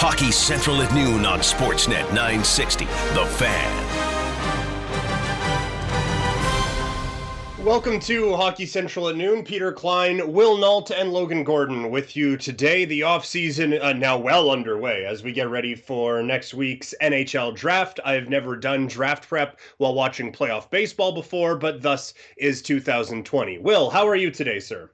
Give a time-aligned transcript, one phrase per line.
[0.00, 2.84] Hockey Central at noon on Sportsnet 960.
[2.84, 3.84] The Fan.
[7.64, 9.42] Welcome to Hockey Central at noon.
[9.42, 12.84] Peter Klein, Will Nault, and Logan Gordon with you today.
[12.84, 17.98] The offseason uh, now well underway as we get ready for next week's NHL draft.
[18.04, 23.58] I have never done draft prep while watching playoff baseball before, but thus is 2020.
[23.58, 24.92] Will, how are you today, sir?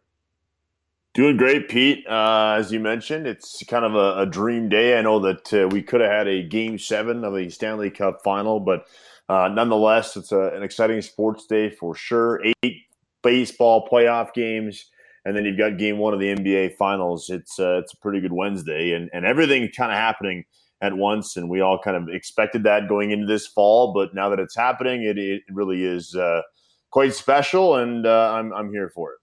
[1.15, 2.05] Doing great, Pete.
[2.09, 4.99] Uh, as you mentioned, it's kind of a, a dream day.
[4.99, 8.19] I know that uh, we could have had a game seven of the Stanley Cup
[8.25, 8.88] final, but
[9.29, 12.43] uh, nonetheless, it's a, an exciting sports day for sure.
[12.65, 12.79] Eight
[13.23, 14.91] baseball playoff games,
[15.24, 17.30] and then you've got game one of the NBA finals.
[17.30, 20.45] It's uh, it's a pretty good Wednesday, and, and everything kind of happening
[20.80, 21.37] at once.
[21.37, 24.57] And we all kind of expected that going into this fall, but now that it's
[24.57, 26.43] happening, it, it really is uh,
[26.91, 29.19] quite special, and uh, I'm, I'm here for it.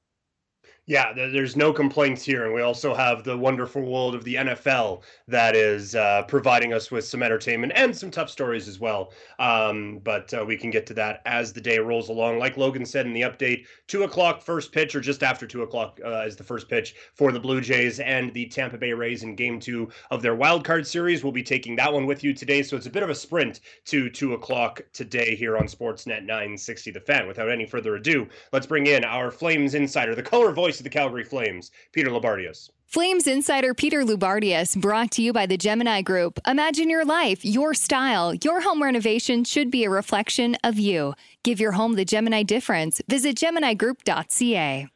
[0.88, 2.44] Yeah, there's no complaints here.
[2.46, 6.90] And we also have the wonderful world of the NFL that is uh, providing us
[6.90, 9.14] with some entertainment and some tough stories as well.
[9.38, 12.40] Um, but uh, we can get to that as the day rolls along.
[12.40, 16.00] Like Logan said in the update, two o'clock first pitch, or just after two o'clock
[16.04, 19.36] uh, is the first pitch for the Blue Jays and the Tampa Bay Rays in
[19.36, 21.24] game two of their wild card series.
[21.24, 22.64] We'll be taking that one with you today.
[22.64, 26.90] So it's a bit of a sprint to two o'clock today here on Sportsnet 960
[26.90, 27.28] The Fan.
[27.28, 30.86] Without any further ado, let's bring in our Flames insider, the color voice voice of
[30.86, 32.70] the Calgary Flames, Peter Loubardias.
[32.88, 36.40] Flames insider Peter Loubardias brought to you by the Gemini Group.
[36.48, 38.34] Imagine your life, your style.
[38.36, 41.14] Your home renovation should be a reflection of you.
[41.44, 43.02] Give your home the Gemini difference.
[43.10, 44.88] Visit GeminiGroup.ca.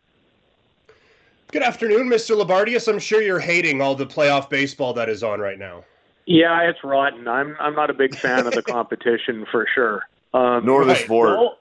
[1.52, 2.42] Good afternoon, Mr.
[2.42, 2.88] Loubardias.
[2.88, 5.84] I'm sure you're hating all the playoff baseball that is on right now.
[6.26, 7.28] Yeah, it's rotten.
[7.28, 10.04] I'm I'm not a big fan of the competition for sure.
[10.34, 11.04] Um, Nor the right.
[11.04, 11.30] sport.
[11.38, 11.58] Well,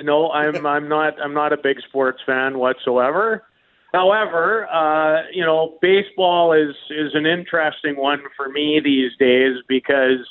[0.00, 3.44] no, I'm I'm not I'm not a big sports fan whatsoever.
[3.92, 10.26] However, uh, you know, baseball is is an interesting one for me these days because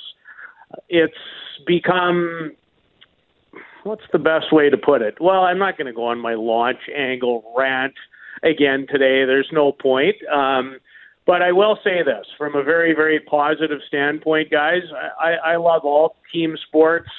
[0.89, 1.13] it's
[1.65, 2.53] become
[3.83, 5.17] what's the best way to put it?
[5.19, 7.93] Well, I'm not going to go on my launch angle rant
[8.43, 9.25] again today.
[9.25, 10.15] There's no point.
[10.31, 10.77] Um,
[11.25, 14.81] but I will say this from a very, very positive standpoint, guys.
[15.19, 17.09] I, I love all team sports.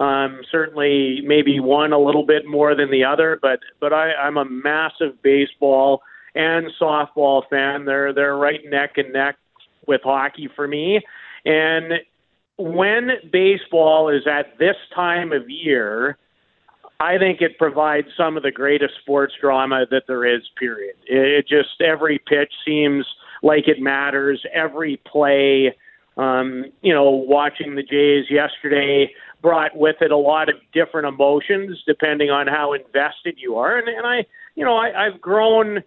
[0.00, 4.38] Um, certainly, maybe one a little bit more than the other, but but I, I'm
[4.38, 6.00] a massive baseball
[6.34, 7.84] and softball fan.
[7.84, 9.36] They're they're right neck and neck
[9.86, 11.02] with hockey for me.
[11.44, 11.94] And
[12.56, 16.16] when baseball is at this time of year,
[16.98, 20.42] I think it provides some of the greatest sports drama that there is.
[20.58, 20.96] Period.
[21.06, 23.04] It just every pitch seems
[23.42, 24.42] like it matters.
[24.54, 25.74] Every play.
[26.16, 29.10] Um, you know, watching the Jays yesterday,
[29.42, 33.78] brought with it a lot of different emotions depending on how invested you are.
[33.78, 35.82] And, and I, you know, I, I've grown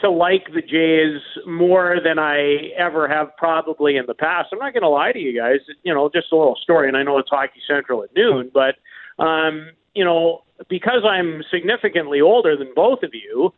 [0.00, 4.48] to like the Jays more than I ever have probably in the past.
[4.52, 5.58] I'm not going to lie to you guys.
[5.82, 8.76] You know, just a little story, and I know it's Hockey Central at noon, but
[9.22, 13.52] um, you know, because I'm significantly older than both of you,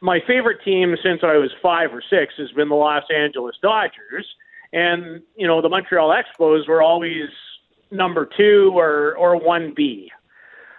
[0.00, 4.26] my favorite team since I was five or six has been the Los Angeles Dodgers,
[4.72, 7.30] and you know, the Montreal Expos were always
[7.94, 10.10] number two or or one B.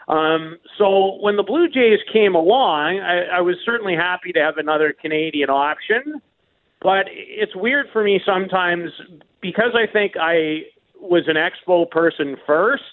[0.07, 4.57] Um, so when the Blue Jays came along, I, I was certainly happy to have
[4.57, 6.21] another Canadian option.
[6.81, 8.91] But it's weird for me sometimes
[9.41, 10.65] because I think I
[10.99, 12.83] was an Expo person first.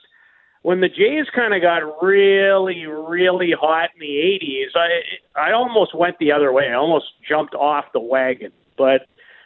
[0.62, 5.94] When the Jays kind of got really, really hot in the 80s, I I almost
[5.94, 6.68] went the other way.
[6.68, 9.02] I almost jumped off the wagon, but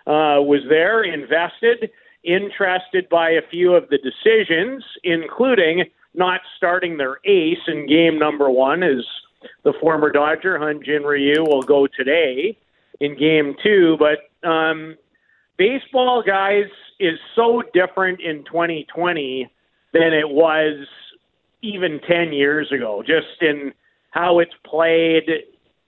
[0.06, 1.90] uh, was there, invested
[2.26, 8.50] interested by a few of the decisions, including not starting their ace in game number
[8.50, 9.04] one, as
[9.64, 12.58] the former Dodger Hyun Jin Ryu will go today
[13.00, 13.96] in game two.
[13.98, 14.96] But um,
[15.56, 16.66] baseball, guys,
[16.98, 19.50] is so different in 2020
[19.92, 20.86] than it was
[21.62, 23.72] even 10 years ago, just in
[24.10, 25.28] how it's played.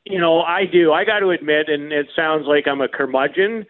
[0.05, 0.93] You know, I do.
[0.93, 3.67] I got to admit, and it sounds like I'm a curmudgeon,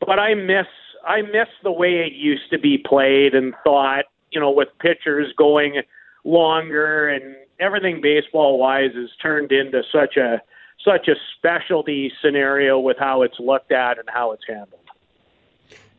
[0.00, 0.66] but I miss
[1.06, 5.32] I miss the way it used to be played and thought, you know, with pitchers
[5.36, 5.82] going
[6.24, 10.40] longer and everything baseball wise has turned into such a
[10.84, 14.83] such a specialty scenario with how it's looked at and how it's handled.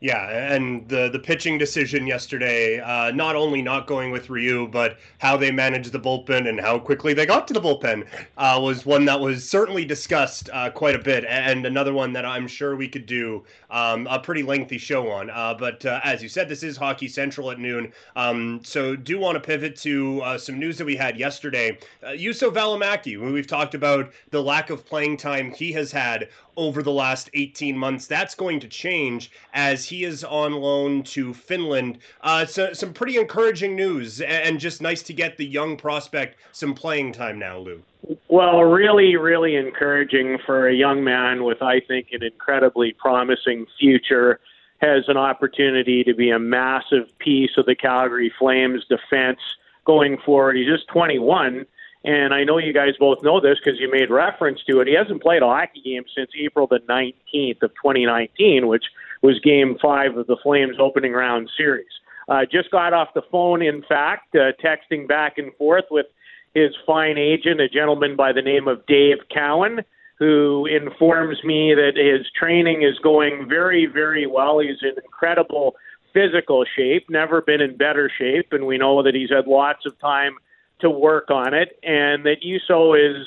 [0.00, 4.98] Yeah, and the the pitching decision yesterday, uh, not only not going with Ryu, but
[5.16, 8.06] how they managed the bullpen and how quickly they got to the bullpen
[8.36, 12.26] uh, was one that was certainly discussed uh, quite a bit, and another one that
[12.26, 15.30] I'm sure we could do um, a pretty lengthy show on.
[15.30, 19.18] Uh, but uh, as you said, this is Hockey Central at noon, um, so do
[19.18, 21.78] want to pivot to uh, some news that we had yesterday.
[22.02, 26.82] Uh, Juuso Välimäki, we've talked about the lack of playing time he has had over
[26.82, 28.06] the last 18 months.
[28.06, 31.98] That's going to change as he is on loan to Finland.
[32.22, 36.74] Uh, so, some pretty encouraging news, and just nice to get the young prospect some
[36.74, 37.82] playing time now, Lou.
[38.28, 44.40] Well, really, really encouraging for a young man with, I think, an incredibly promising future.
[44.78, 49.38] Has an opportunity to be a massive piece of the Calgary Flames defense
[49.86, 50.56] going forward.
[50.56, 51.64] He's just 21
[52.06, 54.86] and I know you guys both know this because you made reference to it.
[54.86, 58.84] He hasn't played a hockey game since April the 19th of 2019, which
[59.22, 61.86] was game five of the Flames opening round series.
[62.28, 66.06] Uh, just got off the phone, in fact, uh, texting back and forth with
[66.54, 69.80] his fine agent, a gentleman by the name of Dave Cowan,
[70.20, 74.60] who informs me that his training is going very, very well.
[74.60, 75.74] He's in incredible
[76.14, 79.98] physical shape, never been in better shape, and we know that he's had lots of
[79.98, 80.36] time
[80.80, 83.26] to work on it, and that Juuso is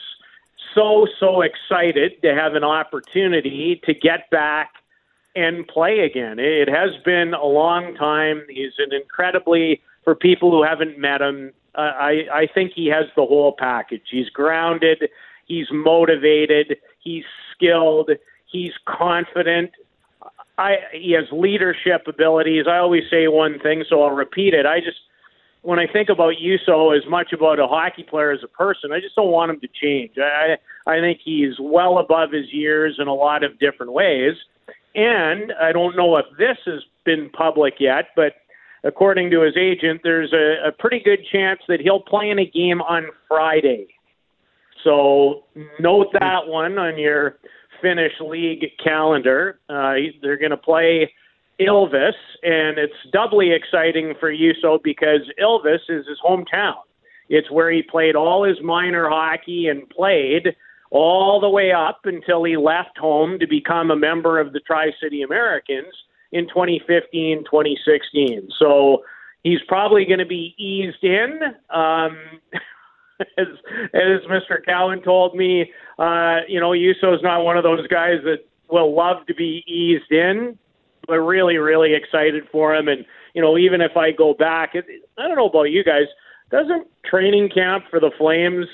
[0.75, 4.73] so so excited to have an opportunity to get back
[5.35, 6.37] and play again.
[6.39, 8.43] It has been a long time.
[8.49, 11.53] He's an incredibly for people who haven't met him.
[11.75, 14.03] I I think he has the whole package.
[14.09, 15.09] He's grounded.
[15.45, 16.77] He's motivated.
[16.99, 18.11] He's skilled.
[18.45, 19.71] He's confident.
[20.57, 22.65] I, he has leadership abilities.
[22.67, 24.65] I always say one thing, so I'll repeat it.
[24.65, 24.99] I just
[25.61, 28.99] when I think about Juuso as much about a hockey player as a person, I
[28.99, 30.11] just don't want him to change.
[30.17, 30.57] I
[30.89, 34.33] I think he's well above his years in a lot of different ways.
[34.95, 38.33] And I don't know if this has been public yet, but
[38.83, 42.45] according to his agent, there's a, a pretty good chance that he'll play in a
[42.45, 43.87] game on Friday.
[44.83, 45.43] So
[45.79, 47.37] note that one on your
[47.81, 49.59] Finnish league calendar.
[49.69, 51.11] Uh, they're going to play
[51.59, 52.13] Ilves,
[52.43, 56.75] and it's doubly exciting for Juuso because Ilves is his hometown.
[57.27, 60.55] It's where he played all his minor hockey and played
[60.91, 64.91] all the way up until he left home to become a member of the Tri
[65.01, 65.93] City Americans
[66.31, 68.49] in 2015, 2016.
[68.57, 69.03] So
[69.43, 71.39] he's probably going to be eased in.
[71.69, 72.17] Um,
[73.37, 73.47] as,
[73.93, 74.65] as Mr.
[74.65, 78.95] Cowan told me, uh, you know, Juuso is not one of those guys that will
[78.95, 80.57] love to be eased in
[81.09, 82.87] but really, really excited for him.
[82.87, 84.85] And you know, even if I go back, it,
[85.17, 86.05] I don't know about you guys.
[86.51, 88.67] Doesn't training camp for the Flames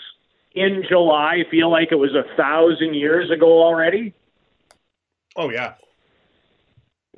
[0.54, 4.14] in July feel like it was a thousand years ago already?
[5.36, 5.74] Oh yeah,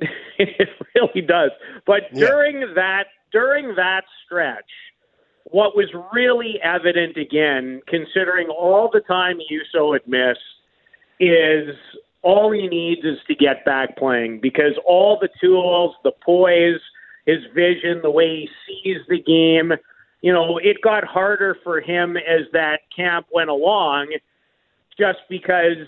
[0.38, 1.50] it really does.
[1.86, 2.26] But yeah.
[2.26, 4.70] during that during that stretch,
[5.44, 10.40] what was really evident again, considering all the time Juuso had missed,
[11.20, 11.76] is
[12.22, 16.80] all he needs is to get back playing because all the tools, the poise,
[17.26, 19.72] his vision, the way he sees the game,
[20.20, 24.08] you know, it got harder for him as that camp went along
[24.98, 25.86] just because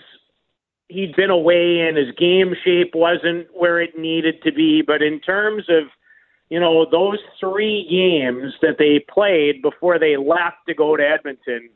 [0.87, 4.81] he'd been away and his game shape wasn't where it needed to be.
[4.81, 5.83] But in terms of,
[6.49, 11.69] you know, those three games that they played before they left to go to Edmonton,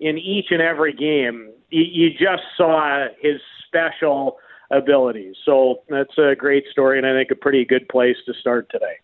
[0.00, 4.38] in each and every game, you, just saw his special
[4.70, 5.36] abilities.
[5.44, 8.98] So that's a great story, and I think a pretty good place to start today.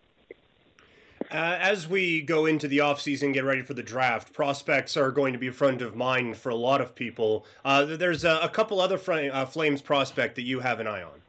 [1.31, 5.31] Uh, as we go into the offseason, get ready for the draft, prospects are going
[5.31, 7.45] to be front of mind for a lot of people.
[7.63, 8.99] Uh, there's a, a, couple other
[9.31, 11.21] uh, Flames prospect that you have an eye on.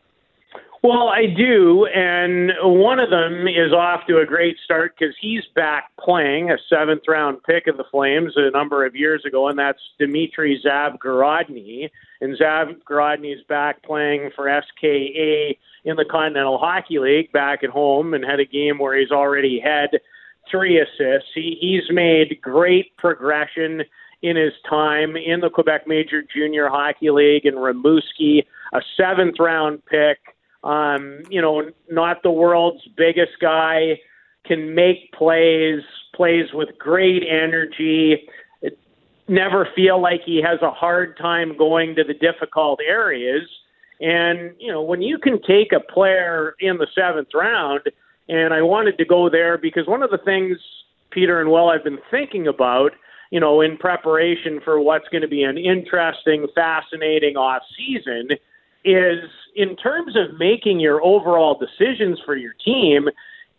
[0.82, 5.44] Well, I do, and one of them is off to a great start because he's
[5.54, 9.56] back playing a seventh round pick of the Flames a number of years ago, and
[9.56, 11.88] that's Dmitry Zavgorodny.
[12.20, 18.24] And Zavgorodny's back playing for SKA in the Continental Hockey League back at home and
[18.24, 20.00] had a game where he's already had
[20.50, 21.30] three assists.
[21.32, 23.82] He, he's made great progression
[24.22, 29.86] in his time in the Quebec Major Junior Hockey League in Rimouski, a seventh round
[29.86, 30.18] pick
[30.64, 33.98] um, you know, not the world's biggest guy,
[34.44, 35.82] can make plays,
[36.14, 38.28] plays with great energy.
[39.28, 43.48] never feel like he has a hard time going to the difficult areas.
[44.00, 47.82] And, you know, when you can take a player in the seventh round,
[48.28, 50.58] and I wanted to go there because one of the things,
[51.10, 52.92] Peter and Will, I've been thinking about,
[53.30, 58.28] you know, in preparation for what's going to be an interesting, fascinating off season
[58.84, 59.20] is
[59.54, 63.08] in terms of making your overall decisions for your team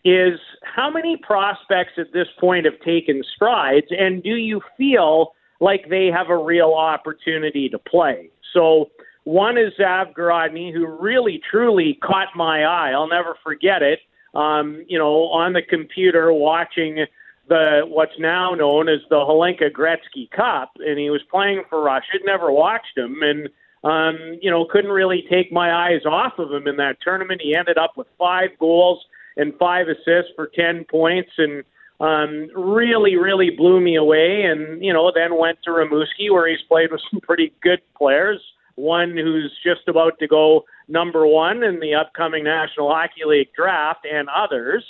[0.05, 5.87] is how many prospects at this point have taken strides and do you feel like
[5.89, 8.29] they have a real opportunity to play?
[8.53, 8.89] So
[9.23, 12.91] one is Zavgorodny, who really truly caught my eye.
[12.91, 13.99] I'll never forget it.
[14.33, 17.05] Um, you know, on the computer watching
[17.47, 22.07] the what's now known as the Hlinka Gretzky Cup, and he was playing for Russia.
[22.15, 23.49] I'd never watched him, and
[23.83, 27.41] um, you know, couldn't really take my eyes off of him in that tournament.
[27.43, 29.03] He ended up with five goals
[29.35, 31.63] and five assists for 10 points and
[31.99, 34.43] um, really, really blew me away.
[34.43, 38.41] And, you know, then went to Rimouski where he's played with some pretty good players.
[38.75, 44.05] One who's just about to go number one in the upcoming National Hockey League draft
[44.11, 44.83] and others,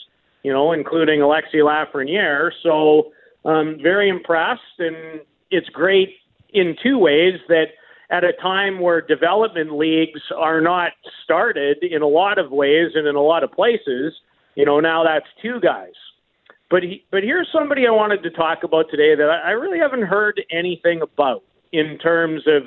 [0.43, 2.51] you know, including Alexis Lafreniere.
[2.61, 3.11] So,
[3.45, 4.79] um, very impressed.
[4.79, 5.21] And
[5.51, 6.15] it's great
[6.53, 7.67] in two ways that
[8.09, 10.91] at a time where development leagues are not
[11.23, 14.13] started in a lot of ways and in a lot of places,
[14.55, 15.93] you know, now that's two guys.
[16.69, 19.79] But he, but here's somebody I wanted to talk about today that I, I really
[19.79, 22.63] haven't heard anything about in terms of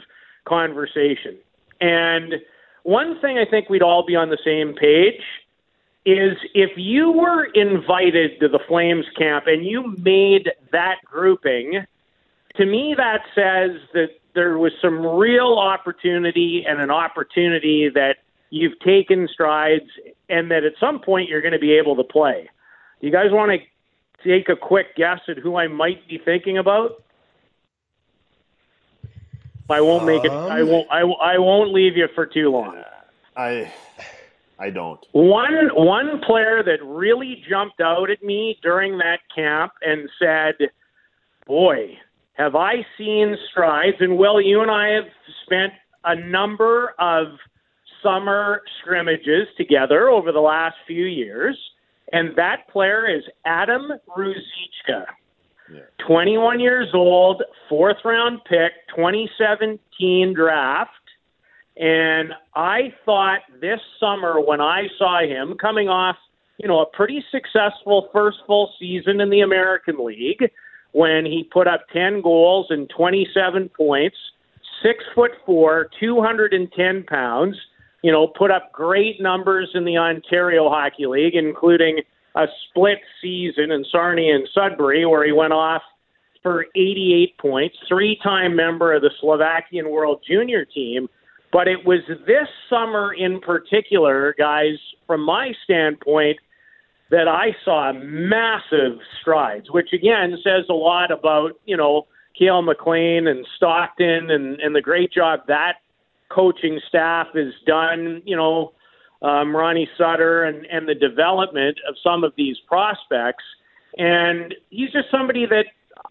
[0.46, 1.36] conversation.
[1.80, 2.34] And
[2.82, 5.22] one thing I think we'd all be on the same page
[6.04, 11.84] is if you were invited to the Flames camp and you made that grouping,
[12.54, 18.18] to me that says that there was some real opportunity and an opportunity that
[18.50, 19.90] you've taken strides
[20.28, 22.48] and that at some point you're going to be able to play.
[23.00, 23.58] Do you guys want to
[24.28, 27.02] take a quick guess at who I might be thinking about?
[29.68, 30.30] I won't make it.
[30.30, 30.88] I Um, won't.
[30.92, 32.80] I, I won't leave you for too long.
[33.36, 33.72] I
[34.58, 35.04] I don't.
[35.12, 40.70] One one player that really jumped out at me during that camp and said,
[41.46, 41.98] "Boy,
[42.36, 45.08] have I seen strides." And Will, you and I have
[45.44, 45.72] spent
[46.04, 47.38] a number of
[48.02, 51.58] summer scrimmages together over the last few years,
[52.12, 55.06] and that player is Adam Ruzicka.
[55.72, 55.80] Yeah.
[56.06, 60.90] 21 years old, fourth round pick, 2017 draft.
[61.76, 66.16] And I thought this summer when I saw him coming off,
[66.58, 70.50] you know, a pretty successful first full season in the American League
[70.96, 74.16] when he put up 10 goals and 27 points,
[74.82, 77.54] six foot four, 210 pounds,
[78.02, 81.98] you know, put up great numbers in the Ontario Hockey League, including
[82.34, 85.82] a split season in Sarnia and Sudbury where he went off
[86.42, 91.08] for 88 points, three time member of the Slovakian World Junior team.
[91.52, 96.38] But it was this summer in particular, guys, from my standpoint,
[97.10, 102.06] that I saw massive strides, which again says a lot about, you know,
[102.38, 105.74] Cail MacLean and Stockton and, and the great job that
[106.28, 108.72] coaching staff has done, you know,
[109.22, 113.44] um, Ronnie Sutter and, and the development of some of these prospects.
[113.96, 115.66] And he's just somebody that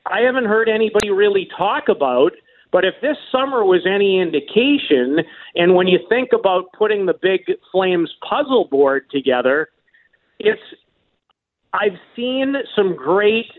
[0.05, 2.31] I haven't heard anybody really talk about.
[2.71, 5.19] But if this summer was any indication,
[5.55, 9.69] and when you think about putting the big Flames puzzle board together,
[10.39, 10.61] it's
[11.79, 13.51] I've seen some great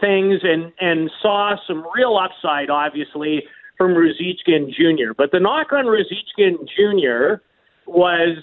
[0.00, 3.44] things and and saw some real upside, obviously,
[3.76, 5.12] from Ruzickin Jr.
[5.16, 7.42] But the knock on Ruzickin Jr.
[7.86, 8.38] was,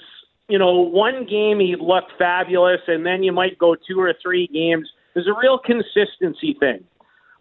[0.48, 4.48] you know, one game he looked fabulous, and then you might go two or three
[4.48, 4.88] games.
[5.14, 6.84] There's a real consistency thing.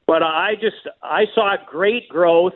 [0.06, 2.54] But I just I saw great growth.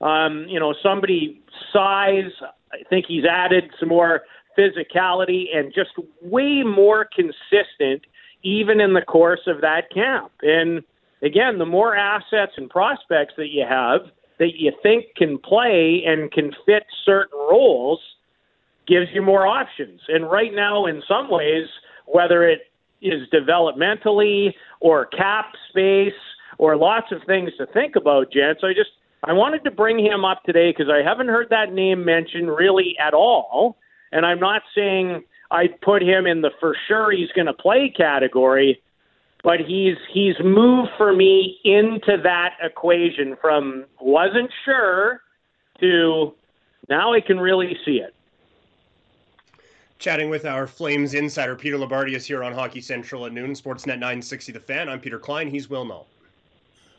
[0.00, 2.30] Um, you know, somebody size.
[2.72, 4.22] I think he's added some more
[4.58, 5.90] physicality and just
[6.22, 8.02] way more consistent,
[8.44, 10.30] even in the course of that camp.
[10.42, 10.82] And
[11.22, 14.02] again, the more assets and prospects that you have
[14.38, 18.00] that you think can play and can fit certain roles
[18.86, 20.00] gives you more options.
[20.08, 21.66] And right now, in some ways,
[22.06, 22.62] whether it
[23.00, 26.12] is developmentally or cap space
[26.58, 28.90] or lots of things to think about, gents, I just
[29.22, 32.94] I wanted to bring him up today because I haven't heard that name mentioned really
[33.00, 33.78] at all.
[34.12, 37.92] And I'm not saying I'd put him in the for sure he's going to play
[37.94, 38.82] category,
[39.42, 45.20] but he's he's moved for me into that equation from wasn't sure
[45.80, 46.34] to
[46.88, 48.14] now I can really see it.
[49.98, 54.52] Chatting with our Flames insider Peter Loubardias here on Hockey Central at noon, Sportsnet 960
[54.52, 54.88] The Fan.
[54.88, 55.48] I'm Peter Klein.
[55.48, 56.08] He's Will Nault.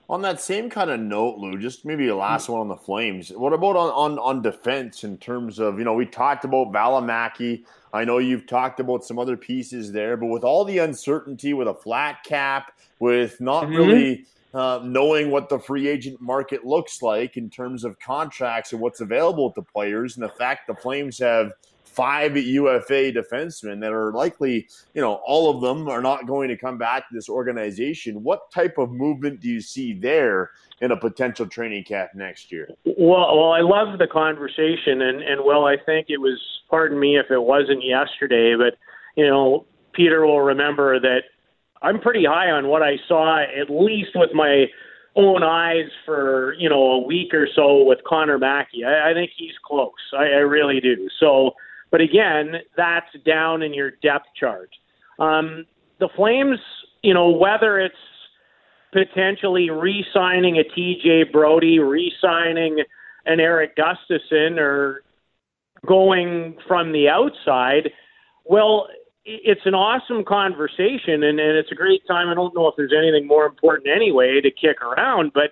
[0.07, 3.31] On that same kind of note, Lou, just maybe a last one on the Flames.
[3.31, 7.63] What about on, on, on defense in terms of, you know, we talked about Välimäki.
[7.91, 11.67] I know you've talked about some other pieces there, but with all the uncertainty with
[11.67, 13.77] a flat cap, with not Mhm.
[13.77, 18.79] really uh, knowing what the free agent market looks like in terms of contracts and
[18.79, 21.51] what's available to players, and the fact the Flames have
[21.95, 26.57] five UFA defensemen that are likely, you know, all of them are not going to
[26.57, 28.23] come back to this organization.
[28.23, 32.69] What type of movement do you see there in a potential training camp next year?
[32.85, 36.39] Well, well, I love the conversation, and and well, I think it was.
[36.67, 38.77] Pardon me if it wasn't yesterday, but
[39.15, 41.21] you know, Peter will remember that
[41.81, 44.65] I'm pretty high on what I saw, at least with my
[45.15, 48.83] own eyes for you know a week or so with Connor Mackey.
[48.83, 49.91] I, I think he's close.
[50.13, 51.07] I, I really do.
[51.19, 51.51] So,
[51.91, 54.69] but again, that's down in your depth chart.
[55.19, 55.65] Um,
[55.99, 56.59] the Flames,
[57.03, 57.95] you know, whether it's
[58.91, 62.83] potentially re-signing a TJ Brodie, re-signing
[63.25, 65.03] an Erik Gustafsson, or
[65.85, 67.89] going from the outside,
[68.45, 68.87] well,
[69.25, 72.29] it's an awesome conversation and, and it's a great time.
[72.29, 75.51] I don't know if there's anything more important anyway to kick around, but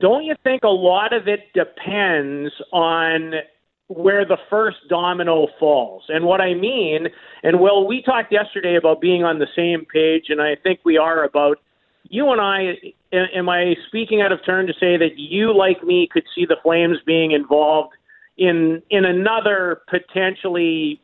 [0.00, 3.34] don't you think a lot of it depends on
[3.88, 6.04] where the first domino falls?
[6.08, 7.08] And what I mean,
[7.42, 10.96] and well, we talked yesterday about being on the same page, and I think we
[10.96, 11.58] are about
[12.04, 12.76] you and I.
[13.12, 16.56] Am I speaking out of turn to say that you, like me, could see the
[16.62, 17.94] Flames being involved
[18.36, 21.00] in in another potentially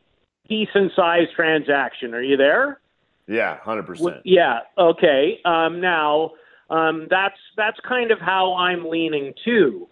[0.48, 2.14] decent sized transaction.
[2.14, 2.80] Are you there?
[3.26, 4.20] Yeah, hundred percent.
[4.24, 4.60] Yeah.
[4.78, 5.40] Okay.
[5.44, 6.32] Um, now
[6.70, 9.88] um, that's that's kind of how I'm leaning too.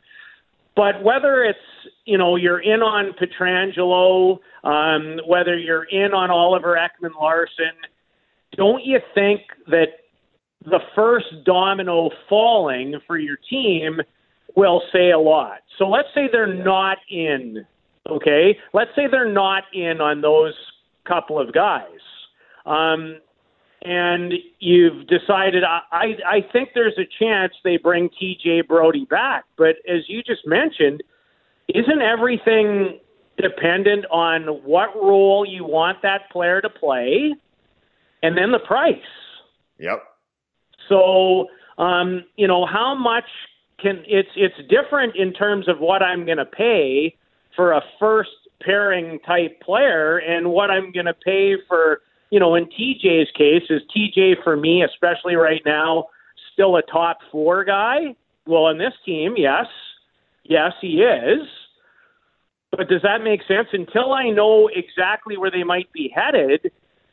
[0.74, 1.58] But whether it's
[2.04, 7.76] you know you're in on Pietrangelo, um, whether you're in on Oliver Ekman Larsson,
[8.56, 9.88] don't you think that
[10.64, 14.00] the first domino falling for your team
[14.56, 15.58] will say a lot?
[15.78, 17.66] So let's say they're not in
[18.10, 20.54] Okay, let's say they're not in on those
[21.06, 22.00] couple of guys,
[22.66, 23.18] um,
[23.84, 25.64] and you've decided.
[25.64, 28.62] I, I I think there's a chance they bring T.J.
[28.62, 31.02] Brodie back, but as you just mentioned,
[31.68, 32.98] isn't everything
[33.36, 37.34] dependent on what role you want that player to play,
[38.22, 38.96] and then the price?
[39.78, 40.02] Yep.
[40.88, 41.46] So,
[41.78, 43.24] um, you know, how much
[43.80, 47.16] can it's it's different in terms of what I'm going to pay
[47.56, 48.30] for a first
[48.62, 52.00] pairing type player and what I'm going to pay for,
[52.32, 56.06] you know, in TJ's case, is TJ for me, especially right now,
[56.54, 58.16] still a top four guy?
[58.46, 59.66] Well, in this team, yes.
[60.42, 61.46] Yes, he is.
[62.70, 63.68] But does that make sense?
[63.74, 66.72] Until I know exactly where they might be headed,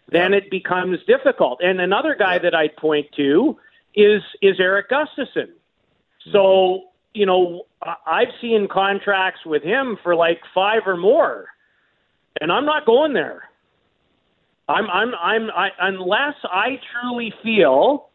[0.10, 1.60] then it becomes difficult.
[1.62, 3.58] And another guy that I'd point to
[3.94, 5.50] is is Erik Gustafsson.
[6.32, 7.64] So you know,
[8.08, 11.48] I've seen contracts with him for like five or more,
[12.40, 13.49] and I'm not going there.
[14.70, 18.10] I'm, I'm, I'm, I, unless I truly feel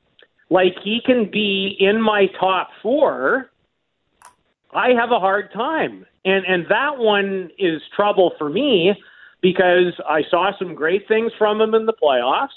[0.51, 3.51] like he can be in my top four.
[4.73, 8.93] I have a hard time, and and that one is trouble for me
[9.40, 12.49] because I saw some great things from him in the playoffs.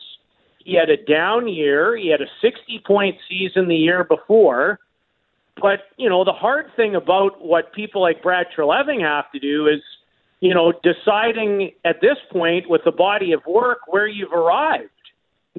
[0.64, 1.96] He had a down year.
[1.96, 4.80] He had a 60 point season the year before
[5.62, 9.68] but, you know, the hard thing about what people like Brad Treliving have to do
[9.68, 9.82] is,
[10.40, 14.90] you know, deciding at this point with the body of work where you've arrived.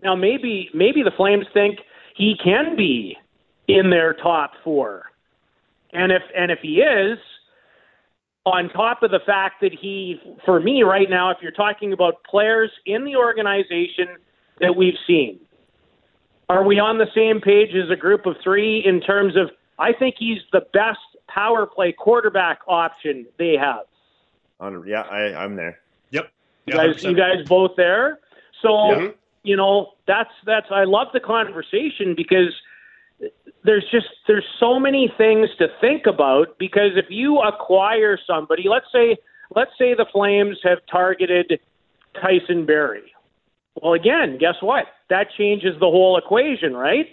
[0.02, 1.78] Now, maybe maybe the Flames think
[2.16, 3.16] he can be
[3.66, 5.06] in their top four,
[5.92, 7.18] and if and if he is,
[8.46, 12.22] on top of the fact that he, for me right now, if you're talking about
[12.24, 14.06] players in the organization
[14.60, 15.40] that we've seen,
[16.48, 19.92] are we on the same page as a group of three in terms of I
[19.92, 23.84] think he's the best power play quarterback option they have.
[24.60, 25.78] Yeah, I, I'm there.
[26.10, 26.30] Yep.
[26.66, 28.18] You guys, you guys both there.
[28.62, 32.52] So you know that's that's I love the conversation because
[33.64, 38.86] there's just there's so many things to think about because if you acquire somebody, let's
[38.92, 39.16] say
[39.54, 41.60] let's say the Flames have targeted
[42.20, 43.12] Tyson Barrie.
[43.80, 44.86] Well, again, guess what?
[45.08, 47.06] That changes the whole equation, right?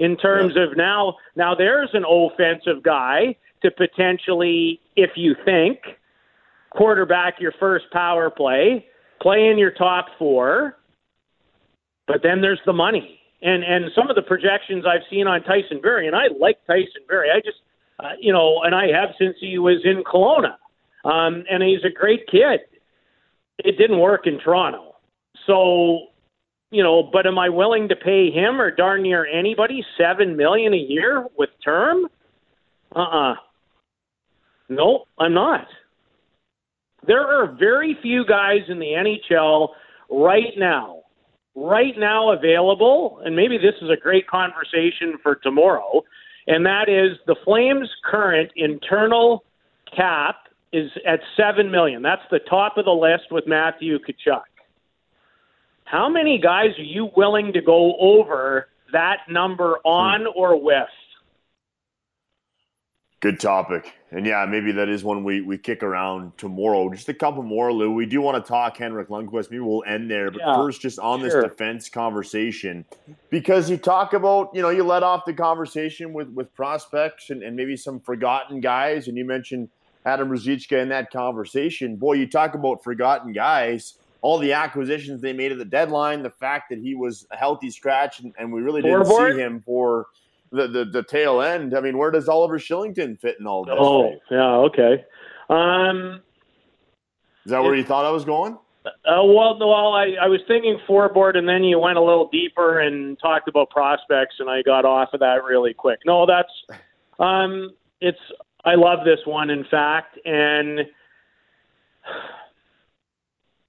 [0.00, 0.64] in terms yeah.
[0.64, 5.78] of now now there's an offensive guy to potentially, if you think,
[6.70, 8.86] quarterback your first power play,
[9.20, 10.76] play in your top four,
[12.06, 13.20] but then there's the money.
[13.42, 17.02] And and some of the projections I've seen on Tyson Barrie, and I like Tyson
[17.08, 17.30] Barrie.
[17.30, 17.56] I just,
[17.98, 20.56] uh, you know, and I have since he was in Kelowna,
[21.04, 22.60] um, and he's a great kid.
[23.58, 24.96] It didn't work in Toronto,
[25.46, 26.08] so
[26.70, 30.74] you know, but am I willing to pay him or darn near anybody seven million
[30.74, 32.06] a year with term?
[32.94, 33.32] Uh uh-uh.
[33.32, 33.34] uh
[34.68, 35.66] No, I'm not.
[37.06, 39.68] There are very few guys in the NHL
[40.10, 41.02] right now,
[41.54, 46.02] right now available, and maybe this is a great conversation for tomorrow,
[46.46, 49.44] and that is the Flames' current internal
[49.96, 50.36] cap
[50.72, 52.02] is at seven million.
[52.02, 54.42] That's the top of the list with Matthew Tkachuk.
[55.84, 60.88] How many guys are you willing to go over that number on or with?
[63.20, 63.92] Good topic.
[64.12, 66.88] And yeah, maybe that is one we, we kick around tomorrow.
[66.88, 67.92] Just a couple more, Lou.
[67.92, 69.50] We do want to talk Henrik Lundqvist.
[69.50, 70.30] Maybe we'll end there.
[70.30, 71.28] But yeah, first, just on sure.
[71.28, 72.86] this defense conversation,
[73.28, 77.42] because you talk about, you know, you let off the conversation with, with prospects and,
[77.42, 79.06] and maybe some forgotten guys.
[79.06, 79.68] And you mentioned
[80.06, 81.96] Adam Ruzicka in that conversation.
[81.96, 86.30] Boy, you talk about forgotten guys, all the acquisitions they made at the deadline, the
[86.30, 90.06] fact that he was a healthy scratch, and, and we really didn't see him for–
[90.52, 91.76] the, the, the tail end.
[91.76, 93.74] I mean, where does Oliver Kylington fit in all this?
[93.78, 95.04] Oh, yeah, okay.
[95.48, 96.20] Um,
[97.44, 98.58] Is that where you thought I was going?
[98.84, 98.90] Uh,
[99.24, 103.18] well, well, I, I was thinking forward, and then you went a little deeper and
[103.18, 106.00] talked about prospects, and I got off of that really quick.
[106.06, 106.80] No, that's
[107.18, 108.18] um, it's.
[108.64, 110.80] I love this one, in fact, and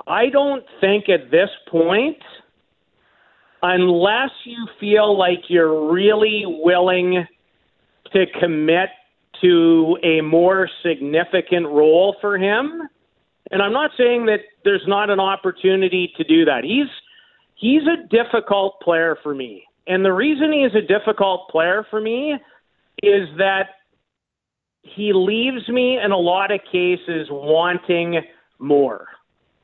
[0.07, 2.17] I don't think at this point–
[3.61, 7.25] unless you feel like you're really willing
[8.13, 8.89] to commit
[9.41, 12.81] to a more significant role for him.
[13.51, 16.63] And I'm not saying that there's not an opportunity to do that.
[16.63, 16.87] He's
[17.55, 19.63] he's a difficult player for me.
[19.87, 22.35] And the reason he is a difficult player for me
[23.03, 23.69] is that
[24.83, 28.21] he leaves me in a lot of cases wanting
[28.59, 29.07] more.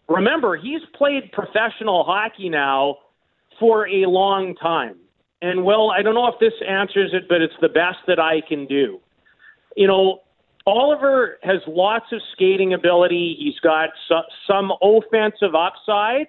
[0.10, 2.98] Remember, he's played professional hockey now
[3.60, 4.96] for a long time.
[5.42, 8.42] And well, I don't know if this answers it, but it's the best that I
[8.48, 9.00] can do.
[9.76, 10.22] You know,
[10.66, 13.38] Oliver has lots of skating ability.
[13.40, 13.90] He's got
[14.48, 16.28] some offensive upside,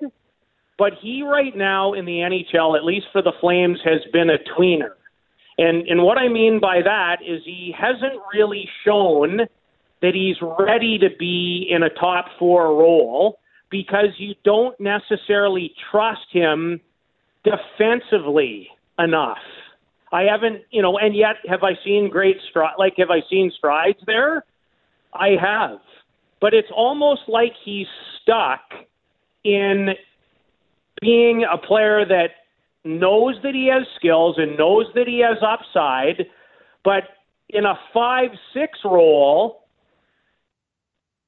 [0.79, 4.39] but he right now in the NHL, at least for the Flames, has been a
[4.57, 4.93] tweener.
[5.59, 9.41] And and what I mean by that is he hasn't really shown
[10.01, 16.27] that he's ready to be in a top four role because you don't necessarily trust
[16.31, 16.81] him
[17.51, 19.39] defensively enough.
[20.13, 22.75] I haven't, you know, and yet have I seen great stride?
[22.79, 24.45] Like, have I seen strides there?
[25.13, 25.79] I have,
[26.41, 27.87] but it's almost like he's
[28.23, 28.61] stuck
[29.45, 29.89] in
[31.01, 32.31] being a player that
[32.85, 36.27] knows that he has skills and knows that he has upside,
[36.85, 37.05] but
[37.51, 39.65] in a five six role,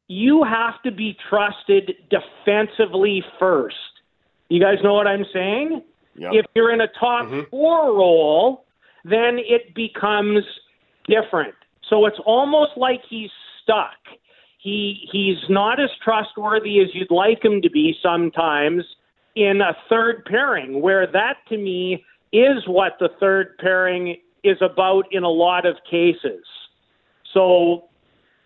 [0.09, 3.77] you have to be trusted defensively first.
[4.49, 5.83] You guys know what I'm saying?
[6.17, 6.33] Yep.
[6.35, 7.49] If you're in a top mm-hmm.
[7.51, 8.65] four role,
[9.05, 10.45] then it becomes
[11.07, 11.55] different.
[11.89, 13.31] So it's almost like he's
[13.63, 13.97] stuck.
[14.59, 18.85] He he's not as trustworthy as you'd like him to be sometimes
[19.35, 25.05] in a third pairing, where that to me is what the third pairing is about
[25.13, 26.45] in a lot of cases.
[27.33, 27.89] So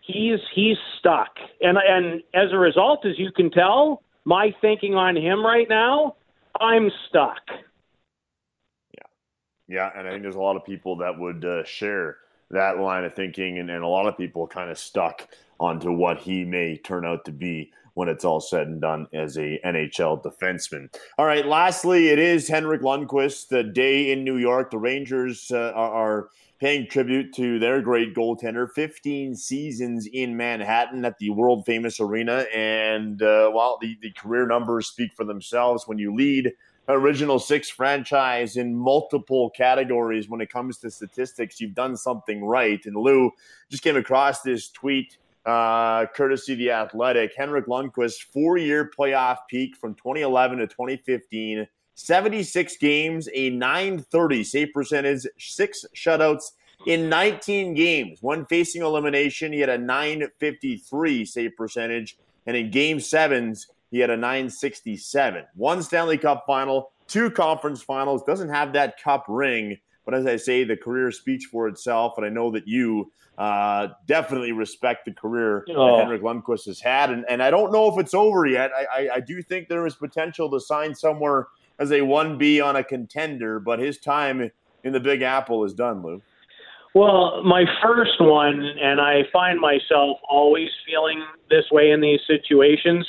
[0.07, 1.37] he's he's stuck.
[1.61, 6.15] And and as a result, as you can tell, my thinking on him right now
[6.61, 7.41] I'm stuck.
[8.97, 9.07] Yeah.
[9.69, 9.91] Yeah.
[9.97, 12.19] And I think there's a lot of people that would uh, share
[12.51, 16.19] that line of thinking, and, and a lot of people kind of stuck onto what
[16.19, 20.23] he may turn out to be when it's all said and done as a NHL
[20.23, 20.93] defenseman.
[21.17, 24.71] All right, lastly, it is Henrik Lundqvist, the day in New York.
[24.71, 26.29] The Rangers uh, are, are,
[26.61, 28.71] paying tribute to their great goaltender.
[28.71, 32.47] 15 seasons in Manhattan at the world famous arena.
[32.55, 36.53] And uh, while the, the career numbers speak for themselves, when you lead
[36.89, 42.85] original six franchise in multiple categories when it comes to statistics, you've done something right.
[42.87, 43.31] And Lou
[43.71, 47.33] just came across this tweet uh, courtesy the Athletic.
[47.37, 54.73] Henrik Lundqvist, four year playoff peak from 2011 to 2015, 76 games, a 930 save
[54.73, 56.53] percentage, six shutouts
[56.87, 58.23] in 19 games.
[58.23, 64.11] One facing elimination, he had a 953 save percentage, and in game sevens, he had
[64.11, 65.45] a 967.
[65.55, 70.37] One Stanley Cup final, two conference finals, doesn't have that cup ring but as I
[70.37, 75.13] say, the career speaks for itself, and I know that you uh, definitely respect the
[75.13, 75.97] career oh.
[75.97, 77.11] that Henrik Lundqvist has had.
[77.11, 78.71] And, and I don't know if it's over yet.
[78.73, 82.77] I, I, I do think there is potential to sign somewhere as a 1B on
[82.77, 84.51] a contender, but his time
[84.83, 86.23] in the Big Apple is done, Lou.
[86.95, 93.07] Well, my first one, and I find myself always feeling this way in these situations.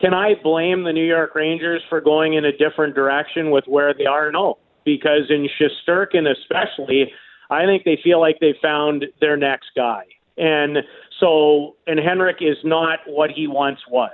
[0.00, 3.94] Can I blame the New York Rangers for going in a different direction with where
[3.94, 4.32] they are?
[4.32, 7.10] No because in Shesterkin especially,
[7.50, 10.04] I think they feel like they found their next guy.
[10.36, 10.78] And
[11.20, 14.10] so, and Henrik is not what he once was.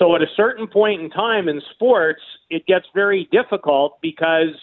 [0.00, 4.56] So at a certain point in time in sports, it gets very difficult because,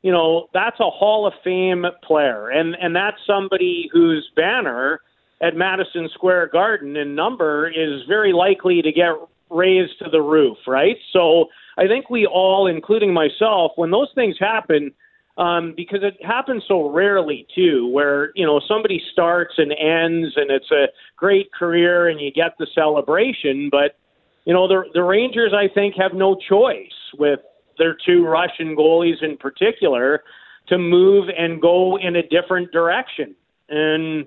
[0.00, 2.48] you know, that's a Hall of Fame player.
[2.48, 5.00] And, and that's somebody whose banner
[5.42, 9.12] at Madison Square Garden in number is very likely to get
[9.50, 10.96] raised to the roof, right?
[11.12, 14.92] So I think we all, including myself, when those things happen,
[15.36, 20.50] um, because it happens so rarely too, where you know somebody starts and ends, and
[20.50, 23.70] it's a great career, and you get the celebration.
[23.70, 23.96] But
[24.44, 27.40] you know the the Rangers, I think, have no choice with
[27.78, 30.22] their two Russian goalies in particular
[30.68, 33.34] to move and go in a different direction.
[33.68, 34.26] And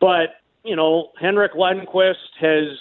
[0.00, 2.78] but you know Henrik Lundqvist has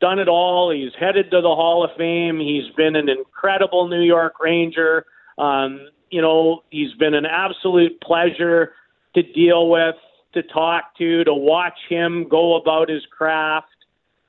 [0.00, 0.70] done it all.
[0.70, 2.38] He's headed to the Hall of Fame.
[2.38, 5.06] He's been an incredible New York Ranger.
[5.38, 8.72] Um, you know, he's been an absolute pleasure
[9.14, 9.96] to deal with,
[10.34, 13.68] to talk to, to watch him go about his craft.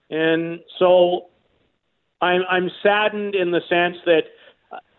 [0.10, 1.28] And so
[2.22, 4.24] I'm, I'm saddened in the sense that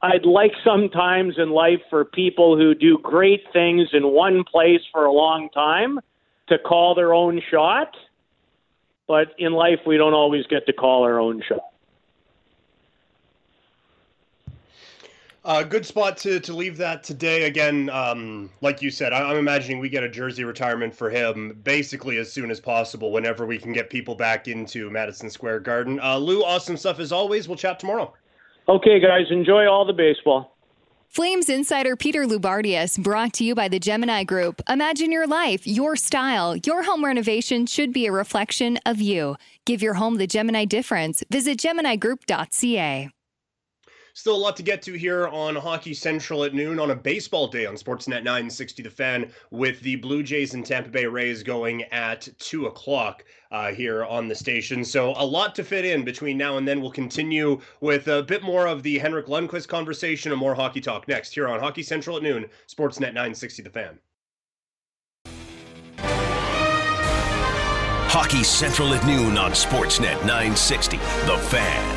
[0.02, 5.04] I'd like sometimes in life for people who do great things in one place for
[5.04, 5.98] a long time
[6.48, 7.96] to call their own shot.
[9.08, 11.60] But in life, we don't always get to call our own shot.
[15.46, 17.44] Uh, good spot to, to leave that today.
[17.44, 21.08] Again, um, like you said, I, am I'm imagining we get a jersey retirement for
[21.08, 25.60] him basically as soon as possible whenever we can get people back into Madison Square
[25.60, 26.00] Garden.
[26.00, 27.46] Uh, Lou, awesome stuff as always.
[27.46, 28.12] We'll chat tomorrow.
[28.68, 30.56] Okay, guys, enjoy all the baseball.
[31.10, 34.60] Flames insider Peter Loubardias brought to you by the Gemini Group.
[34.68, 36.56] Imagine your life, your style.
[36.56, 39.36] Your home renovation should be a reflection of you.
[39.64, 41.22] Give your home the Gemini difference.
[41.30, 43.10] Visit GeminiGroup.ca.
[44.16, 47.48] Still a lot to get to here on Hockey Central at noon on a baseball
[47.48, 51.82] day on Sportsnet 960 The Fan with the Blue Jays and Tampa Bay Rays going
[51.92, 54.86] at 2 o'clock uh, here on the station.
[54.86, 56.80] So a lot to fit in between now and then.
[56.80, 61.06] We'll continue with a bit more of the Henrik Lundqvist conversation and more hockey talk
[61.06, 63.98] next here on Hockey Central at noon, Sportsnet 960 The Fan.
[68.08, 71.95] Hockey Central at noon on Sportsnet 960 The Fan.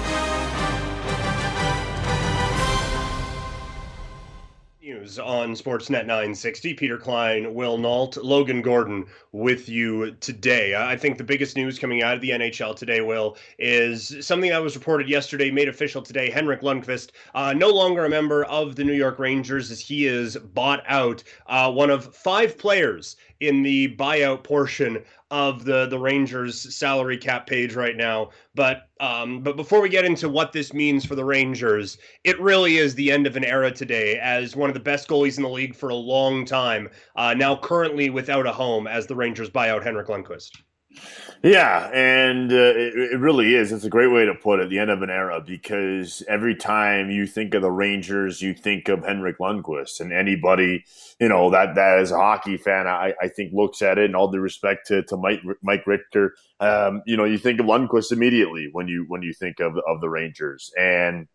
[5.18, 6.74] On Sportsnet 960.
[6.74, 10.76] Peter Klein, Will Nault, Logan Gordon with you today.
[10.76, 14.62] I think the biggest news coming out of the NHL today, Will, is something that
[14.62, 16.30] was reported yesterday, made official today.
[16.30, 20.38] Henrik Lundqvist, uh, no longer a member of the New York Rangers as he is
[20.38, 21.24] bought out.
[21.48, 27.48] Uh, one of five players in the buyout portion of the the Rangers salary cap
[27.48, 28.30] page right now.
[28.56, 32.78] But um, but before we get into what this means for the Rangers, it really
[32.78, 35.50] is the end of an era today as one of the best goalies in the
[35.50, 36.90] league for a long time.
[37.16, 40.52] Uh, now currently without a home as the Rangers buy out Henrik Lundqvist.
[41.42, 43.72] Yeah, and uh, it, it, really is.
[43.72, 47.10] It's a great way to put it, the end of an era, because every time
[47.10, 50.84] you think of the Rangers, you think of Henrik Lundqvist, and anybody,
[51.18, 54.18] you know, that that is a hockey fan, I, I think looks at it, and
[54.18, 58.12] all due respect to, to Mike Mike Richter, um, you know, you think of Lundqvist
[58.12, 61.30] immediately when you when you think of of the Rangers, and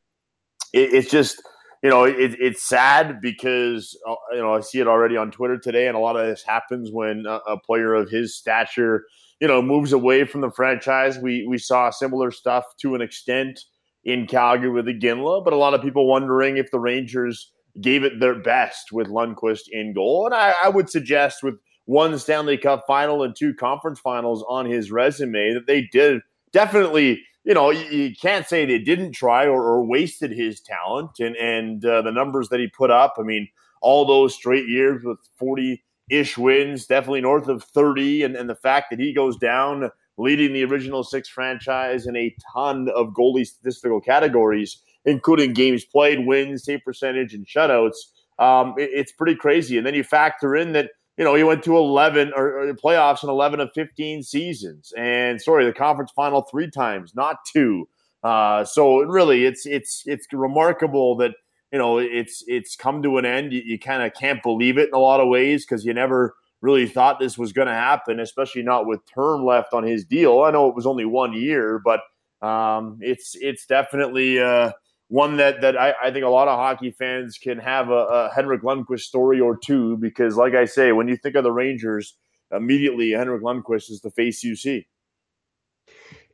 [0.74, 1.42] it, it's just
[1.82, 5.56] you know, it, it's sad because uh, you know I see it already on Twitter
[5.56, 9.04] today, and a lot of this happens when a, a player of his stature
[9.40, 11.18] you know, moves away from the franchise.
[11.18, 13.60] We we saw similar stuff to an extent
[14.04, 18.20] in Calgary with Iginla, but a lot of people wondering if the Rangers gave it
[18.20, 20.26] their best with Lundqvist in goal.
[20.26, 21.54] And I, I would suggest with
[21.86, 26.20] one Stanley Cup final and two conference finals on his resume that they did
[26.52, 31.10] definitely you know, you, you, can't say they didn't try or, or wasted his talent
[31.20, 33.14] and and uh, the numbers that he put up.
[33.18, 33.48] I mean,
[33.82, 38.22] all those straight years with forty ish wins, definitely north of 30.
[38.24, 42.34] And, and the fact that he goes down leading the original six franchise in a
[42.52, 47.96] ton of goalie statistical categories, including games played, wins, save percentage, and shutouts.
[48.38, 49.76] Um, it, it's pretty crazy.
[49.76, 53.22] And then you factor in that, you know, he went to 11 or, or playoffs
[53.22, 54.92] in 11 of 15 seasons.
[54.96, 57.88] And sorry, the conference final three times, not two.
[58.22, 61.32] Uh, so really, it's it's it's remarkable that
[61.74, 63.52] you know, it's it's come to an end.
[63.52, 66.36] You, you kind of can't believe it in a lot of ways because you never
[66.62, 70.42] really thought this was going to happen, especially not with term left on his deal.
[70.42, 71.98] I know it was only one year, but
[72.46, 74.70] um, it's it's definitely uh,
[75.08, 78.30] one that that I, I, think a lot of hockey fans can have a, a
[78.32, 82.16] Henrik Lundqvist story or two because, like I say, when you think of the Rangers,
[82.52, 84.86] immediately Henrik Lundqvist is the face you see.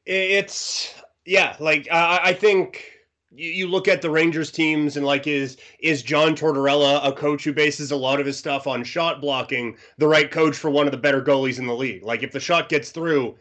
[0.04, 0.92] It's
[1.24, 2.99] yeah, like I, I think
[3.30, 7.44] you, you look at the Rangers teams and like is is John Tortorella a coach
[7.44, 10.86] who bases a lot of his stuff on shot blocking the right coach for one
[10.86, 12.02] of the better goalies in the league?
[12.02, 13.36] Like if the shot gets through,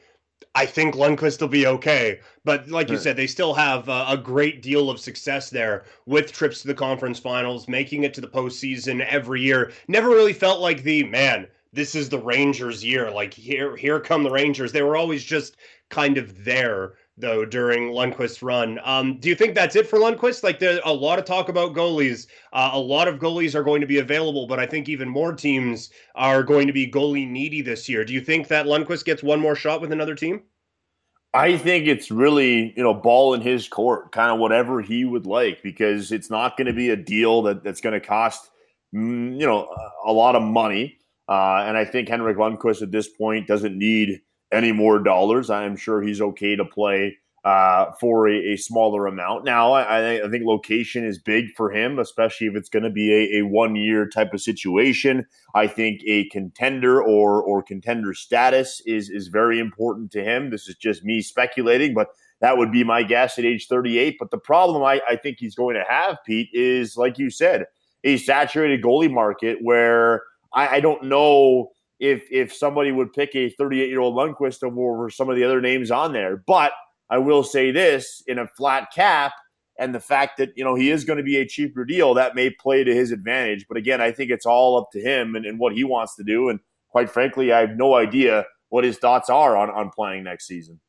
[0.55, 2.19] I think Lundqvist will be okay.
[2.43, 6.31] But like you said, they still have a, a, great deal of success there with
[6.31, 9.71] trips to the conference finals, making it to the postseason every year.
[9.87, 11.47] Never really felt like the man.
[11.71, 13.11] This is the Rangers' year.
[13.11, 14.71] Like here, here come the Rangers.
[14.71, 15.57] They were always just
[15.89, 18.79] kind of there though during Lundqvist's run.
[18.83, 20.43] Um, do you think that's it for Lundqvist?
[20.43, 22.27] Like there's a lot of talk about goalies.
[22.53, 25.33] Uh, a lot of goalies are going to be available, but I think even more
[25.33, 28.05] teams are going to be goalie needy this year.
[28.05, 30.43] Do you think that Lundqvist gets one more shot with another team?
[31.33, 35.27] I think it's really, you know, ball in his court, kind of whatever he would
[35.27, 38.49] like, because it's not going to be a deal that, that's going to cost,
[38.95, 39.69] mm, you know,
[40.05, 40.97] a lot of money.
[41.27, 45.49] Uh, and I think Henrik Lundqvist at this point doesn't need any more dollars.
[45.49, 49.45] I'm sure he's okay to play uh, for a, a, smaller amount.
[49.45, 53.13] Now, I, I, think location is big for him, especially if it's going to be
[53.13, 55.25] a, a one year type of situation.
[55.55, 60.49] I think a contender or or contender status is is very important to him.
[60.49, 62.09] This is just me speculating, but
[62.41, 64.17] that would be my guess at age 38.
[64.19, 67.67] But the problem I, I think he's going to have, Pete, is like you said,
[68.03, 73.49] a saturated goalie market where I, I don't know if if somebody would pick a
[73.49, 76.71] 38 year old Lundqvist over some of the other names on there, but
[77.09, 79.33] I will say this in a flat cap
[79.79, 82.35] and the fact that, you know, he is going to be a cheaper deal, that
[82.35, 83.65] may play to his advantage.
[83.67, 86.23] But again, I think it's all up to him and, and what he wants to
[86.23, 86.49] do.
[86.49, 86.59] And
[86.89, 90.79] quite frankly, I have no idea what his thoughts are on, on playing next season.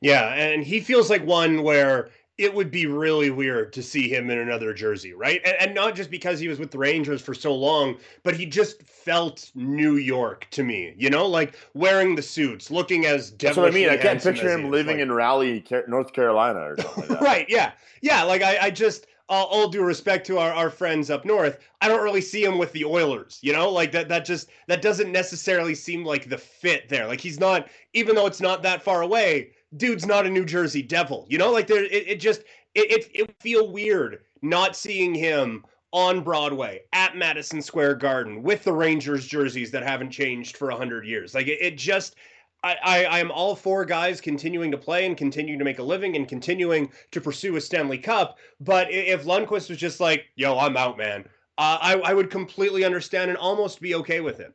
[0.00, 4.28] Yeah, and he feels like one where it would be really weird to see him
[4.28, 5.40] in another jersey, right?
[5.44, 8.44] And, and, not just because he was with the Rangers for so long, but he
[8.44, 13.56] just felt New York to me, you know, like wearing the suits, looking as That's
[13.56, 13.88] what I mean.
[13.88, 17.72] I can't picture him living like, in Raleigh, North Carolina or something like right, yeah.
[18.02, 21.58] Yeah, like I, I just, all, all due respect to our, our friends up north,
[21.80, 24.82] I don't really see him with the Oilers, you know, like that, that just, that
[24.82, 27.06] doesn't necessarily seem like the fit there.
[27.06, 30.82] Like he's not, even though it's not that far away, dude's not a New Jersey
[30.82, 31.26] Devil.
[31.28, 32.42] You know, like there, it, it just
[32.74, 38.64] it, it it feel weird not seeing him on Broadway at Madison Square Garden with
[38.64, 41.34] the Rangers jerseys that haven't changed for hundred years.
[41.34, 42.16] Like it, it just.
[42.64, 46.16] I, I am all for guys continuing to play and continuing to make a living
[46.16, 48.38] and continuing to pursue a Stanley Cup.
[48.58, 51.26] But if Lundqvist was just like, "Yo, I'm out, man,"
[51.58, 54.52] uh, I I would completely understand and almost be okay with it.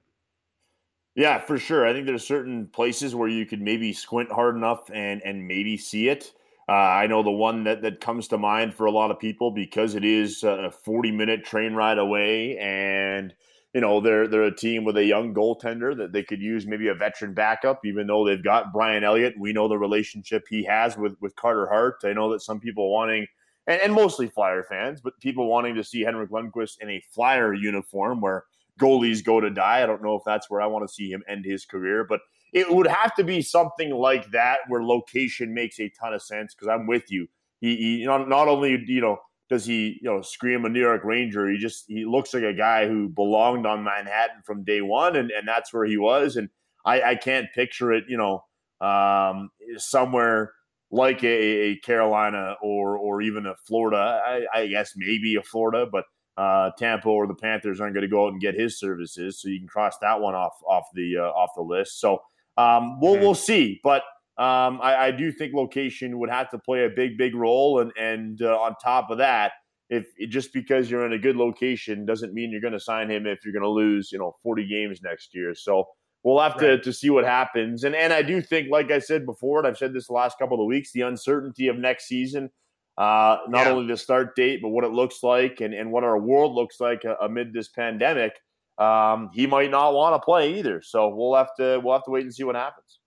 [1.15, 1.86] Yeah, for sure.
[1.86, 5.78] I think there's certain places where you could maybe squint hard enough and and maybe
[5.78, 6.32] see it.
[6.69, 9.52] Uh, I know the one that, that comes to mind for a lot of people
[9.52, 13.34] because it is a 40 minute train ride away, and
[13.74, 16.88] you know they're they're a team with a young goaltender that they could use maybe
[16.88, 19.34] a veteran backup, even though they've got Brian Elliott.
[19.38, 22.02] We know the relationship he has with with Carter Hart.
[22.06, 23.28] I know that some people wanting
[23.67, 27.54] and, and mostly Flyer fans, but people wanting to see Henrik Lundqvist in a Flyer
[27.54, 28.45] uniform where
[28.79, 29.84] goalies go to die.
[29.84, 32.21] I don't know if that's where I want to see him end his career, but
[32.53, 36.53] it would have to be something like that where location makes a ton of sense
[36.53, 37.27] because I'm with you.
[37.60, 41.03] He, he know, not only you know does he you know scream a New York
[41.03, 45.15] Ranger, he just he looks like a guy who belonged on Manhattan from day one,
[45.15, 46.36] and and that's where he was.
[46.36, 46.49] And
[46.86, 48.43] I, I can't picture it, you know,
[48.86, 50.53] um, somewhere
[50.89, 54.21] like a, a Carolina or or even a Florida.
[54.25, 56.05] I, I guess maybe a Florida, but
[56.41, 59.47] uh, Tampa or the Panthers aren't going to go out and get his services, so
[59.47, 61.99] you can cross that one off off the uh, off the list.
[61.99, 62.23] So
[62.58, 63.23] um, we'll mm-hmm.
[63.23, 64.01] we'll see, but
[64.38, 67.91] um, I, I, do think location would have to play a big big role, and
[67.95, 69.51] and uh, on top of that,
[69.91, 73.27] if just because you're in a good location doesn't mean you're going to sign him
[73.27, 75.54] if you're going to lose you know 40 games next year.
[75.56, 75.86] So.
[76.23, 76.75] We'll have right.
[76.75, 77.84] to, to see what happens.
[77.84, 80.38] And and I do think, like I said before, and I've said this the last
[80.38, 82.51] couple of weeks, the uncertainty of next season
[82.97, 83.71] uh, not yeah.
[83.71, 86.80] only the start date, but what it looks like and, and what our world looks
[86.80, 88.34] like uh, amid this pandemic.
[88.77, 90.82] Um, he might not want to play either.
[90.82, 92.99] So we'll have to we'll have to wait and see what happens.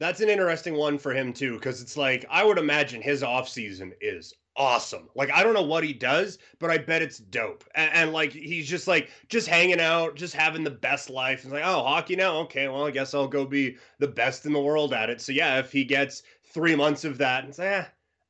[0.00, 3.92] That's an interesting one for him too, because it's like I would imagine his offseason
[4.00, 5.08] is awesome.
[5.14, 7.64] Like I don't know what he does, but I bet it's dope.
[7.74, 11.44] And, and, like he's just like just hanging out, just having the best life.
[11.44, 12.68] It's like, oh, hockey now, okay.
[12.68, 15.20] Well, I guess I'll go be the best in the world at it.
[15.20, 16.22] So yeah, if he gets
[16.52, 17.84] three months of that, and say, eh,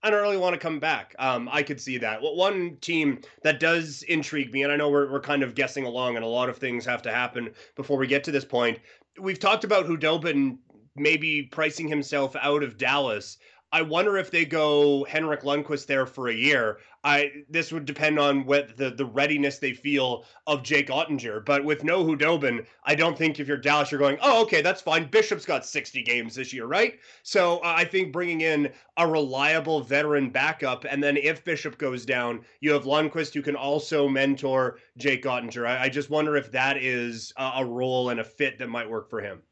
[0.05, 1.15] I don't really want to come back.
[1.19, 2.21] Um, I could see that.
[2.21, 5.87] Well, one team that does intrigue me, and I know we're, we're kind of guessing
[5.87, 8.79] along, and a lot of things have to happen before we get to this point.
[9.19, 10.59] We've talked about Khudobin
[10.95, 13.39] maybe pricing himself out of Dallas.
[13.73, 16.81] I wonder if they go Henrik Lundqvist there for a year.
[17.05, 21.45] I this would depend on what the the readiness they feel of Jake Oettinger.
[21.45, 24.81] But with no Khudobin, I don't think if you're Dallas, you're going, oh, okay, that's
[24.81, 25.09] fine.
[25.11, 26.99] Bishop's got 60 games this year, right?
[27.23, 32.07] So uh, I think bringing in a reliable veteran backup, and then if Bishop goes
[32.07, 35.67] down, you have Lundqvist who can also mentor Jake Oettinger.
[35.67, 38.89] I, I just wonder if that is a, a role and a fit that might
[38.89, 39.43] work for him.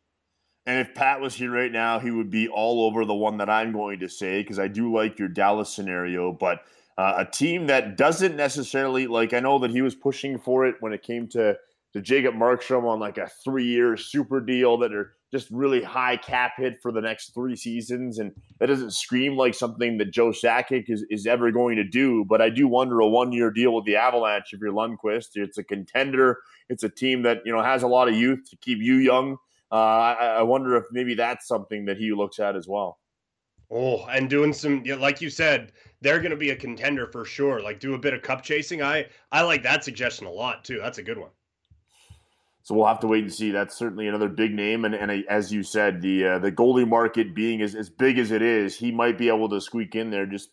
[0.64, 3.50] And if Pat was here right now, he would be all over the one that
[3.50, 6.32] I'm going to say because I do like your Dallas scenario.
[6.32, 6.62] But
[6.98, 10.76] uh, a team that doesn't necessarily like, I know that he was pushing for it
[10.80, 11.56] when it came to
[11.92, 16.16] to Jacob Markstrom on like a three year super deal that are just really high
[16.16, 20.30] cap hit for the next three seasons, and that doesn't scream like something that Joe
[20.30, 22.24] Sakic is, is ever going to do.
[22.28, 25.28] But I do wonder a one year deal with the Avalanche if you're Lundqvist.
[25.34, 26.38] It's a contender.
[26.68, 29.36] It's a team that you know has a lot of youth to keep you young.
[29.70, 32.98] Uh, I, I wonder if maybe that's something that he looks at as well.
[33.70, 35.72] Oh, and doing some, like you said,
[36.02, 37.62] they're going to be a contender for sure.
[37.62, 38.82] Like do a bit of cup chasing.
[38.82, 40.78] I I like that suggestion a lot too.
[40.80, 41.30] That's a good one.
[42.64, 43.50] So we'll have to wait and see.
[43.50, 47.34] That's certainly another big name, and, and as you said, the uh, the goalie market
[47.34, 50.26] being as, as big as it is, he might be able to squeak in there
[50.26, 50.50] just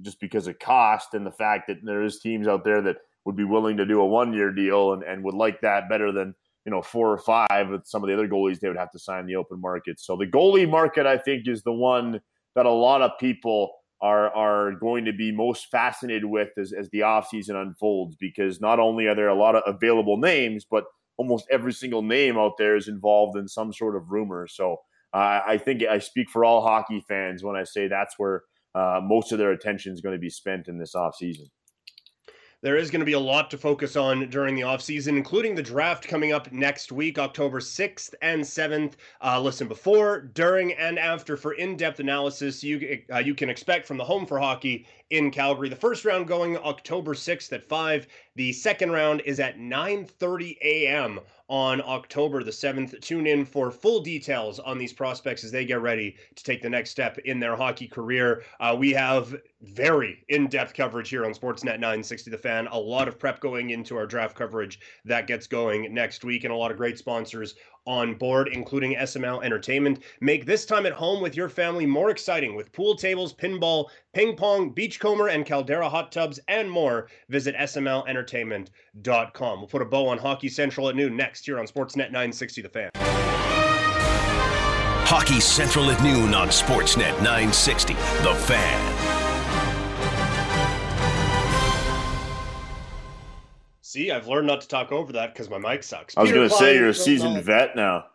[0.00, 3.36] just because of cost and the fact that there is teams out there that would
[3.36, 6.34] be willing to do a one year deal and, and would like that better than
[6.64, 8.98] you know four or five with some of the other goalies they would have to
[8.98, 10.00] sign the open market.
[10.00, 12.20] So the goalie market, I think, is the one
[12.54, 13.72] that a lot of people
[14.02, 18.80] are are going to be most fascinated with as, as the offseason unfolds because not
[18.80, 20.84] only are there a lot of available names, but
[21.16, 24.46] almost every single name out there is involved in some sort of rumor.
[24.48, 24.78] So
[25.14, 28.42] uh, I think I speak for all hockey fans when I say that's where
[28.74, 31.46] uh, most of their attention is going to be spent in this offseason.
[32.62, 35.64] There is going to be a lot to focus on during the offseason, including the
[35.64, 38.92] draft coming up next week, October 6th and 7th.
[39.20, 43.84] Uh, listen before, during, and after for in depth analysis you, uh, you can expect
[43.84, 45.68] from the Home for Hockey in Calgary.
[45.68, 48.06] The first round going October 6th at 5.
[48.34, 51.20] The second round is at 9:30 a.m
[51.52, 52.98] on October the 7th.
[53.02, 56.70] Tune in for full details on these prospects as they get ready to take the
[56.70, 58.42] next step in their hockey career.
[58.58, 62.68] Uh, we have very in depth coverage here on Sportsnet 960 The Fan.
[62.68, 66.54] A lot of prep going into our draft coverage that gets going next week, and
[66.54, 67.54] a lot of great sponsors
[67.86, 70.04] on board, including SML Entertainment.
[70.20, 74.36] Make this time at home with your family more exciting with pool tables, pinball, ping
[74.36, 74.70] pong,
[75.02, 77.08] beachcomber, and Caldera hot tubs, and more.
[77.28, 79.58] Visit SMLEntertainment.com.
[79.58, 82.68] We'll put a bow on Hockey Central at noon next here on Sportsnet 960 The
[82.68, 82.90] Fan.
[85.04, 88.98] Hockey Central at noon on Sportsnet 960 The Fan.
[93.82, 96.16] See, I've learned not to talk over that because my mic sucks.
[96.16, 98.06] I was going to say you're a seasoned vet now.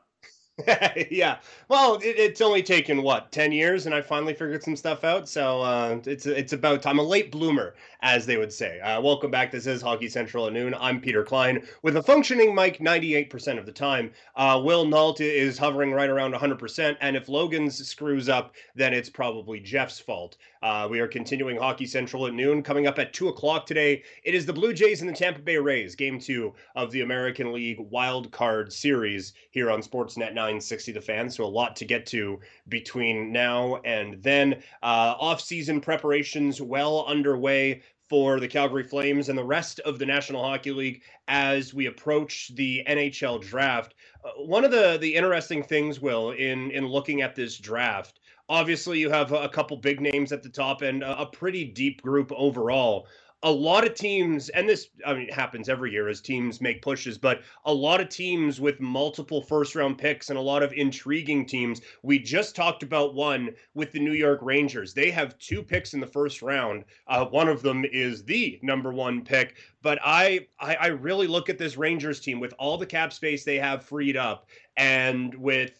[1.11, 1.37] yeah.
[1.69, 5.29] Well, it, it's only taken what ten years, and I finally figured some stuff out.
[5.29, 6.99] So uh, it's it's about time.
[6.99, 8.79] I'm a late bloomer, as they would say.
[8.79, 9.51] Uh, welcome back.
[9.51, 10.75] This is Hockey Central at noon.
[10.79, 14.11] I'm Peter Klein with a functioning mic 98% of the time.
[14.35, 19.09] Uh, Will Nault is hovering right around 100%, and if Logan's screws up, then it's
[19.09, 20.37] probably Jeff's fault.
[20.61, 22.63] Uh, we are continuing Hockey Central at noon.
[22.63, 25.57] Coming up at two o'clock today, it is the Blue Jays and the Tampa Bay
[25.57, 31.01] Rays, Game Two of the American League Wild Card Series here on Sportsnet 960 The
[31.01, 31.29] Fan.
[31.29, 32.39] So a lot to get to
[32.69, 34.63] between now and then.
[34.81, 40.43] Uh, off-season preparations well underway for the Calgary Flames and the rest of the National
[40.43, 43.95] Hockey League as we approach the NHL draft.
[44.23, 48.19] Uh, one of the the interesting things, Will, in in looking at this draft,
[48.49, 52.31] obviously you have a couple big names at the top and a pretty deep group
[52.35, 53.07] overall
[53.43, 57.19] a lot of teams, and this I mean happens every year as teams make pushes,
[57.19, 61.45] but a lot of teams with multiple first round picks and a lot of intriguing
[61.45, 61.81] teams.
[62.01, 64.93] We just talked about one with the New York Rangers.
[64.93, 66.85] They have two picks in the first round.
[67.05, 69.57] Uh, one of them is the number one pick.
[69.83, 73.43] But I, I I really look at this Rangers team with all the cap space
[73.43, 75.79] they have freed up, and with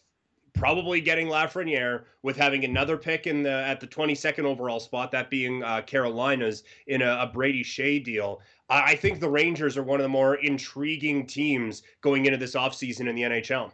[0.58, 5.30] probably getting Lafreniere with having another pick in the at the 22nd overall spot, that
[5.30, 8.42] being uh, Carolina's in a, a Brady Skjei deal.
[8.70, 12.56] I, I think the Rangers are one of the more intriguing teams going into this
[12.56, 13.72] offseason in the NHL.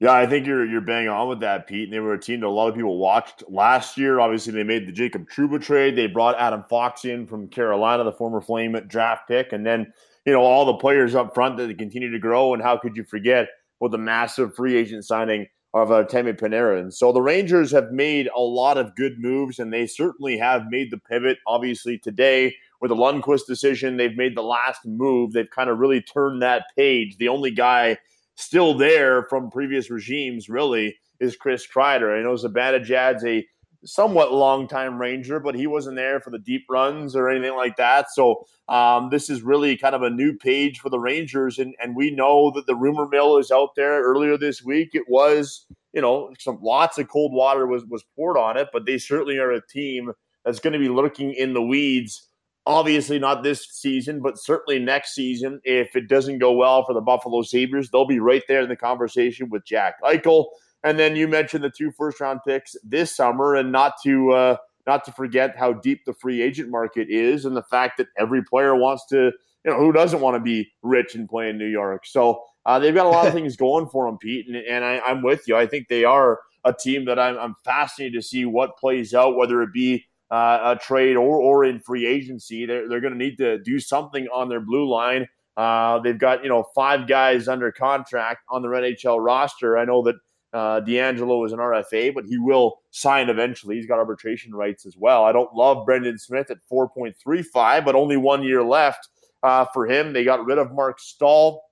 [0.00, 1.84] Yeah, I think you're you're bang on with that, Pete.
[1.84, 4.18] And they were a team that a lot of people watched last year.
[4.18, 5.94] Obviously, they made the Jacob Trouba trade.
[5.94, 9.92] They brought Adam Fox in from Carolina, the former Flame draft pick, and then
[10.26, 12.52] you know all the players up front that continue to grow.
[12.52, 13.48] And how could you forget?
[13.82, 16.92] With a massive free agent signing of uh, Artemi Panarin.
[16.92, 20.92] So the Rangers have made a lot of good moves, and they certainly have made
[20.92, 21.38] the pivot.
[21.48, 25.32] Obviously, today with the Lundqvist decision, they've made the last move.
[25.32, 27.16] They've kind of really turned that page.
[27.16, 27.98] The only guy
[28.36, 32.16] still there from previous regimes, really, is Chris Kreider.
[32.16, 33.44] I know Zibanejad's a
[33.84, 37.76] somewhat long time Ranger, but he wasn't there for the deep runs or anything like
[37.76, 38.10] that.
[38.10, 41.96] So um, this is really kind of a new page for the Rangers, and and
[41.96, 44.02] we know that the rumor mill is out there.
[44.02, 48.36] Earlier this week, it was you know some lots of cold water was was poured
[48.36, 50.12] on it, but they certainly are a team
[50.44, 52.28] that's going to be lurking in the weeds.
[52.64, 55.60] Obviously, not this season, but certainly next season.
[55.64, 58.76] If it doesn't go well for the Buffalo Sabres, they'll be right there in the
[58.76, 60.46] conversation with Jack Eichel
[60.84, 64.56] and then you mentioned the two first round picks this summer, and not to uh,
[64.86, 68.42] not to forget how deep the free agent market is and the fact that every
[68.42, 69.32] player wants to,
[69.64, 72.04] you know, who doesn't want to be rich and play in New York.
[72.06, 74.46] So uh, they've got a lot of things going for them, Pete.
[74.48, 75.56] And, and I, am with you.
[75.56, 79.36] I think they are a team that I'm, I'm fascinated to see what plays out,
[79.36, 82.66] whether it be uh, a trade or, or in free agency.
[82.66, 85.28] They're, they're going to need to do something on their blue line.
[85.56, 89.76] Uh, they've got, you know, five guys under contract on their NHL roster.
[89.76, 90.16] I know that
[90.52, 93.76] uh, DeAngelo is an RFA, but he will sign eventually.
[93.76, 95.24] He's got arbitration rights as well.
[95.24, 99.08] I don't love Brendan Smith at 4.35, but only one year left
[99.42, 100.12] uh, for him.
[100.12, 101.62] They got rid of Marc Staal.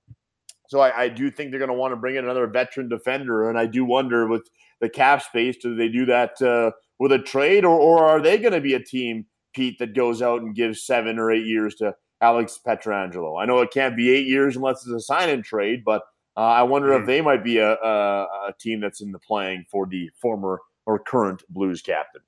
[0.67, 3.49] So I, I do think they're going to want to bring in another veteran defender.
[3.49, 7.19] And I do wonder with the cap space, do they do that uh, with a
[7.19, 10.55] trade or, or are they going to be a team, Pete, that goes out and
[10.55, 13.41] gives seven or eight years to Alex Pietrangelo?
[13.41, 16.01] I know it can't be eight years unless it's a sign and trade, but
[16.37, 16.95] uh, I wonder mm.
[16.95, 17.07] if hmm.
[17.07, 20.99] they might be a, a, a team that's in the playing for the former or
[20.99, 22.21] current Blues captain.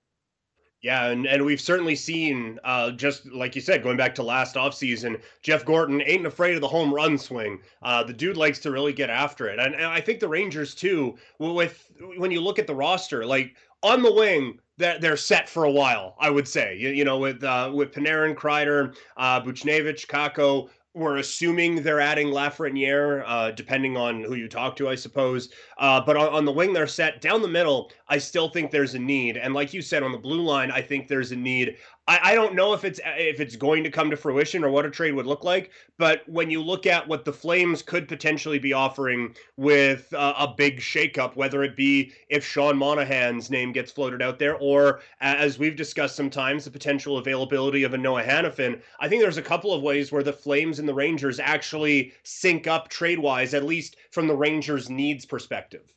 [0.84, 4.56] Yeah, and, and we've certainly seen, uh, just like you said, going back to last
[4.56, 7.62] offseason, Jeff Gorton ain't afraid of the home run swing.
[7.82, 9.60] Uh, the dude likes to really get after it.
[9.60, 13.56] And, and I think the Rangers, too, with when you look at the roster, like
[13.82, 16.76] on the wing, they're, they're set for a while, I would say.
[16.78, 22.28] You, you know, with uh, with Panarin, Kreider, uh, Buchnevich, Kakko, we're assuming they're adding
[22.28, 25.50] Lafreniere, uh, depending on who you talk to, I suppose.
[25.80, 27.92] Uh, but on, on, the wing, they're set down the middle.
[28.08, 30.82] I still think there's a need, and like you said, on the blue line, I
[30.82, 31.78] think there's a need.
[32.06, 34.86] I, I don't know if it's if it's going to come to fruition or what
[34.86, 35.72] a trade would look like.
[35.98, 40.48] But when you look at what the Flames could potentially be offering with uh, a
[40.48, 45.58] big shakeup, whether it be if Sean Monahan's name gets floated out there, or as
[45.58, 49.74] we've discussed sometimes, the potential availability of a Noah Hanifin, I think there's a couple
[49.74, 53.96] of ways where the Flames and the Rangers actually sync up trade wise, at least
[54.12, 55.94] from the Rangers' needs perspective.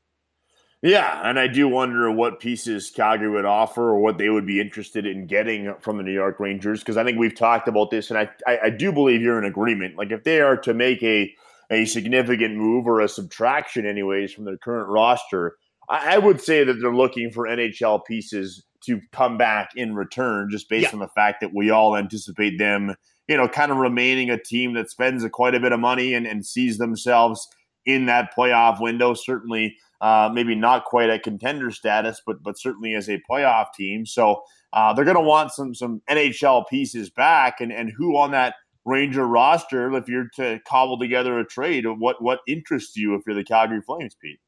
[0.83, 4.61] Yeah, and I do wonder what pieces Calgary would offer or what they would be
[4.61, 8.11] interested in getting from the New York Rangers because I think we've talked about this,
[8.11, 9.97] and I, I, I do believe you're in agreement.
[9.97, 11.35] Like if they are to make a
[11.71, 15.57] a significant move or a subtraction, anyways, from their current roster,
[15.89, 20.49] I, I would say that they're looking for NHL pieces to come back in return,
[20.51, 20.93] just based yeah.
[20.93, 22.95] on the fact that we all anticipate them,
[23.27, 26.15] you know, kind of remaining a team that spends a, quite a bit of money
[26.15, 27.49] and, and sees themselves
[27.85, 29.15] in that playoff window.
[29.15, 34.07] Certainly uh, maybe not quite a contender status, but but certainly as a playoff team.
[34.07, 34.43] So
[34.73, 38.55] uh, they're going to want some some NHL pieces back, and and who on that
[38.85, 43.35] Ranger roster, if you're to cobble together a trade, what what interests you if you're
[43.35, 44.39] the Calgary Flames, Pete?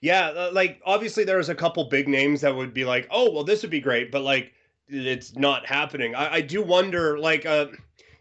[0.00, 3.44] Yeah, uh, like obviously there's a couple big names that would be like, oh well,
[3.44, 4.52] this would be great, but like
[4.88, 6.14] it's not happening.
[6.14, 7.66] I, I do wonder, like, uh,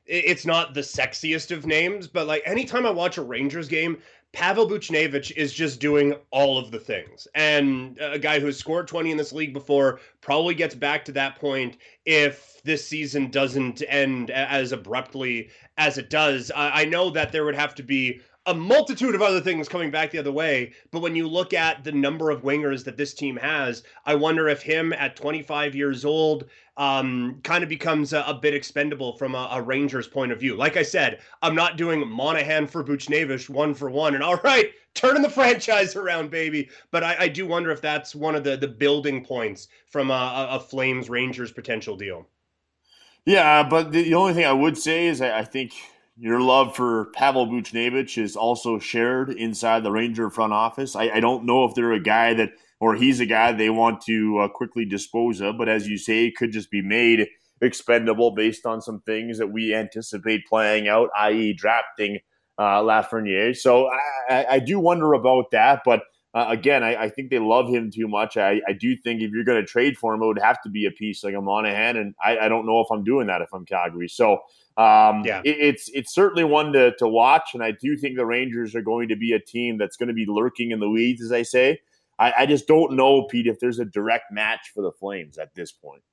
[0.05, 3.97] it's not the sexiest of names, but like anytime I watch a Rangers game,
[4.33, 7.27] Pavel Buchnevich is just doing all of the things.
[7.33, 11.39] And a guy who's scored 20 in this league before probably gets back to that
[11.39, 16.51] point if this season doesn't end as abruptly as it does.
[16.55, 20.09] I know that there would have to be a multitude of other things coming back
[20.09, 20.71] the other way.
[20.91, 24.47] But when you look at the number of wingers that this team has, I wonder
[24.47, 26.45] if him at 25 years old
[26.77, 30.55] um, kind of becomes a, a, bit expendable from a, a, Rangers point of view.
[30.55, 34.15] Like I said, I'm not doing Monahan for Buchnevich one for one.
[34.15, 36.69] And all right, turning the franchise around, baby.
[36.91, 40.47] But I, I do wonder if that's one of the, the building points from a,
[40.51, 42.27] a Flames Rangers potential deal.
[43.25, 45.73] Yeah, but the, the only thing I would say is I, I think–
[46.19, 50.95] your love for Pavel Buchnevich is also shared inside the Ranger front office.
[50.95, 54.01] I, I, don't know if they're a guy that, or he's a guy they want
[54.01, 57.27] to uh, quickly dispose of, but as you say, could just be made
[57.61, 62.19] expendable based on some things that we anticipate playing out, i.e., drafting
[62.57, 63.55] uh, Lafreniere.
[63.55, 63.89] So
[64.29, 66.01] I, I, do wonder about that, but
[66.37, 68.37] uh, again, I, I, think they love him too much.
[68.37, 70.69] I, I do think if you're going to trade for him, it would have to
[70.69, 73.41] be a piece like a Monahan, and I, I don't know if I'm doing that
[73.41, 74.07] if I'm Calgary.
[74.07, 74.33] So
[74.77, 75.41] um, yeah.
[75.43, 78.83] It, it's it's certainly one to, to watch, and I do think the Rangers are
[78.83, 81.41] going to be a team that's going to be lurking in the weeds, as I
[81.41, 81.79] say.
[82.19, 85.55] I, I just don't know, Pete, if there's a direct match for the Flames at
[85.55, 86.03] this point.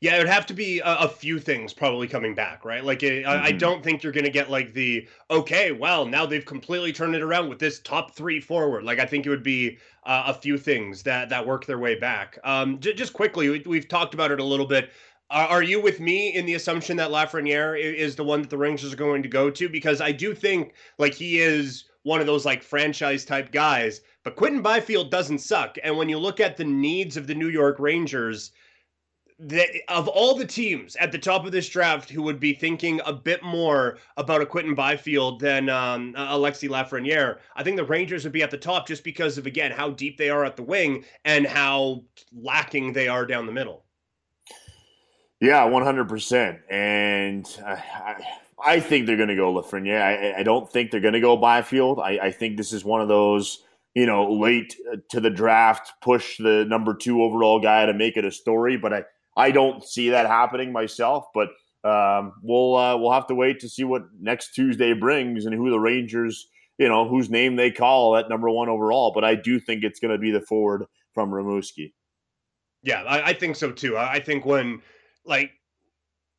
[0.00, 2.84] Yeah, it would have to be a, a few things probably coming back, right?
[2.84, 3.30] Like, it, mm-hmm.
[3.30, 3.58] I, I, mm-hmm.
[3.58, 7.22] don't think you're going to get like the okay, well, now they've completely turned it
[7.22, 8.84] around with this top three forward.
[8.84, 11.94] Like, I think it would be uh, a few things that that work their way
[11.94, 12.38] back.
[12.44, 14.90] Um, j- just quickly, we, we've talked about it a little bit.
[15.30, 18.58] Are, are you with me in the assumption that Lafreniere is the one that the
[18.58, 19.68] Rangers are going to go to?
[19.68, 24.00] Because I do think like he is one of those like franchise type guys.
[24.22, 25.76] But Quinton Byfield doesn't suck.
[25.82, 28.52] And when you look at the needs of the New York Rangers,
[29.38, 33.00] the, of all the teams at the top of this draft who would be thinking
[33.04, 38.24] a bit more about a Quinton Byfield than um, Alexis Lafreniere, I think the Rangers
[38.24, 40.62] would be at the top just because of again how deep they are at the
[40.62, 43.84] wing and how lacking they are down the middle.
[45.40, 46.60] Yeah, one hundred percent.
[46.70, 48.24] And I,
[48.64, 50.00] I, think they're going to go Lafreniere.
[50.00, 52.00] I, I don't think they're going to go Byfield.
[52.00, 53.62] I, I think this is one of those
[53.96, 58.18] you know, late uh, to the draft, push the number two overall guy to make
[58.18, 58.76] it a story.
[58.76, 59.04] But I,
[59.36, 61.26] I don't see that happening myself.
[61.34, 61.48] But
[61.84, 65.70] um, we'll uh, we'll have to wait to see what next Tuesday brings and who
[65.70, 69.12] the Rangers, you know, whose name they call at number one overall.
[69.14, 71.92] But I do think it's going to be the forward from Rimouski.
[72.82, 73.96] Yeah, I, I think so too.
[73.96, 74.80] I think when
[75.24, 75.50] like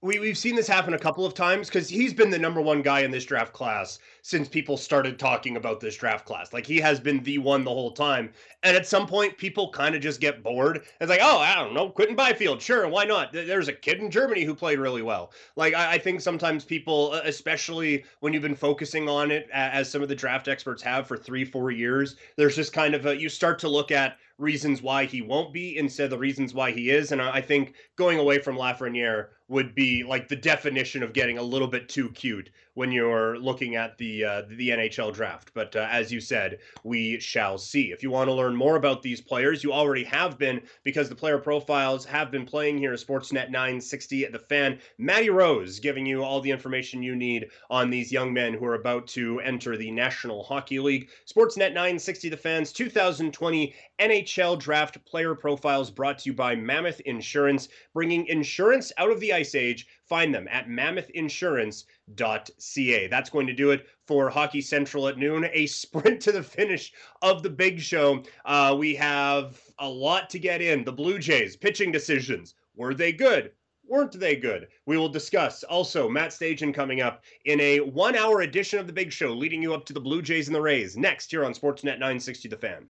[0.03, 2.83] we, we've seen this happen a couple of times because he's been the number one
[2.83, 6.53] guy in this draft class since people started talking about this draft class.
[6.53, 8.31] Like he has been the one the whole time.
[8.61, 10.83] And at some point, people kind of just get bored.
[11.01, 13.33] It's like, oh, I don't know, Quinton Byfield, sure, why not?
[13.33, 15.31] There's a kid in Germany who played really well.
[15.55, 20.03] Like I, I think sometimes people, especially when you've been focusing on it, as some
[20.03, 23.29] of the draft experts have for three, four years, there's just kind of a, you
[23.29, 26.91] start to look at reasons why he won't be instead of the reasons why he
[26.91, 27.11] is.
[27.11, 31.43] And I think going away from Lafreniere would be like the definition of getting a
[31.43, 35.51] little bit too cute when you're looking at the uh, the NHL draft.
[35.55, 37.91] But uh, as you said, we shall see.
[37.91, 41.15] If you want to learn more about these players, you already have been because the
[41.15, 44.77] player profiles have been playing here at Sportsnet 960 at the Fan.
[44.99, 48.75] Matty Rose giving you all the information you need on these young men who are
[48.75, 51.09] about to enter the National Hockey League.
[51.25, 57.69] Sportsnet 960 the Fans 2020 NHL Draft Player Profiles brought to you by Mammoth Insurance,
[57.93, 59.87] bringing insurance out of the ice age.
[60.03, 63.07] Find them at mammothinsurance.ca.
[63.07, 65.47] That's going to do it for Hockey Central at noon.
[65.53, 68.23] A sprint to the finish of the big show.
[68.45, 70.83] Uh, we have a lot to get in.
[70.83, 72.55] The Blue Jays pitching decisions.
[72.75, 73.51] Were they good?
[73.87, 74.67] weren't they good?
[74.85, 75.63] We will discuss.
[75.63, 79.61] Also, Matt Stajan coming up in a one hour edition of The Big Show, leading
[79.61, 82.57] you up to the Blue Jays and the Rays next here on Sportsnet 960 The
[82.57, 82.85] Fan.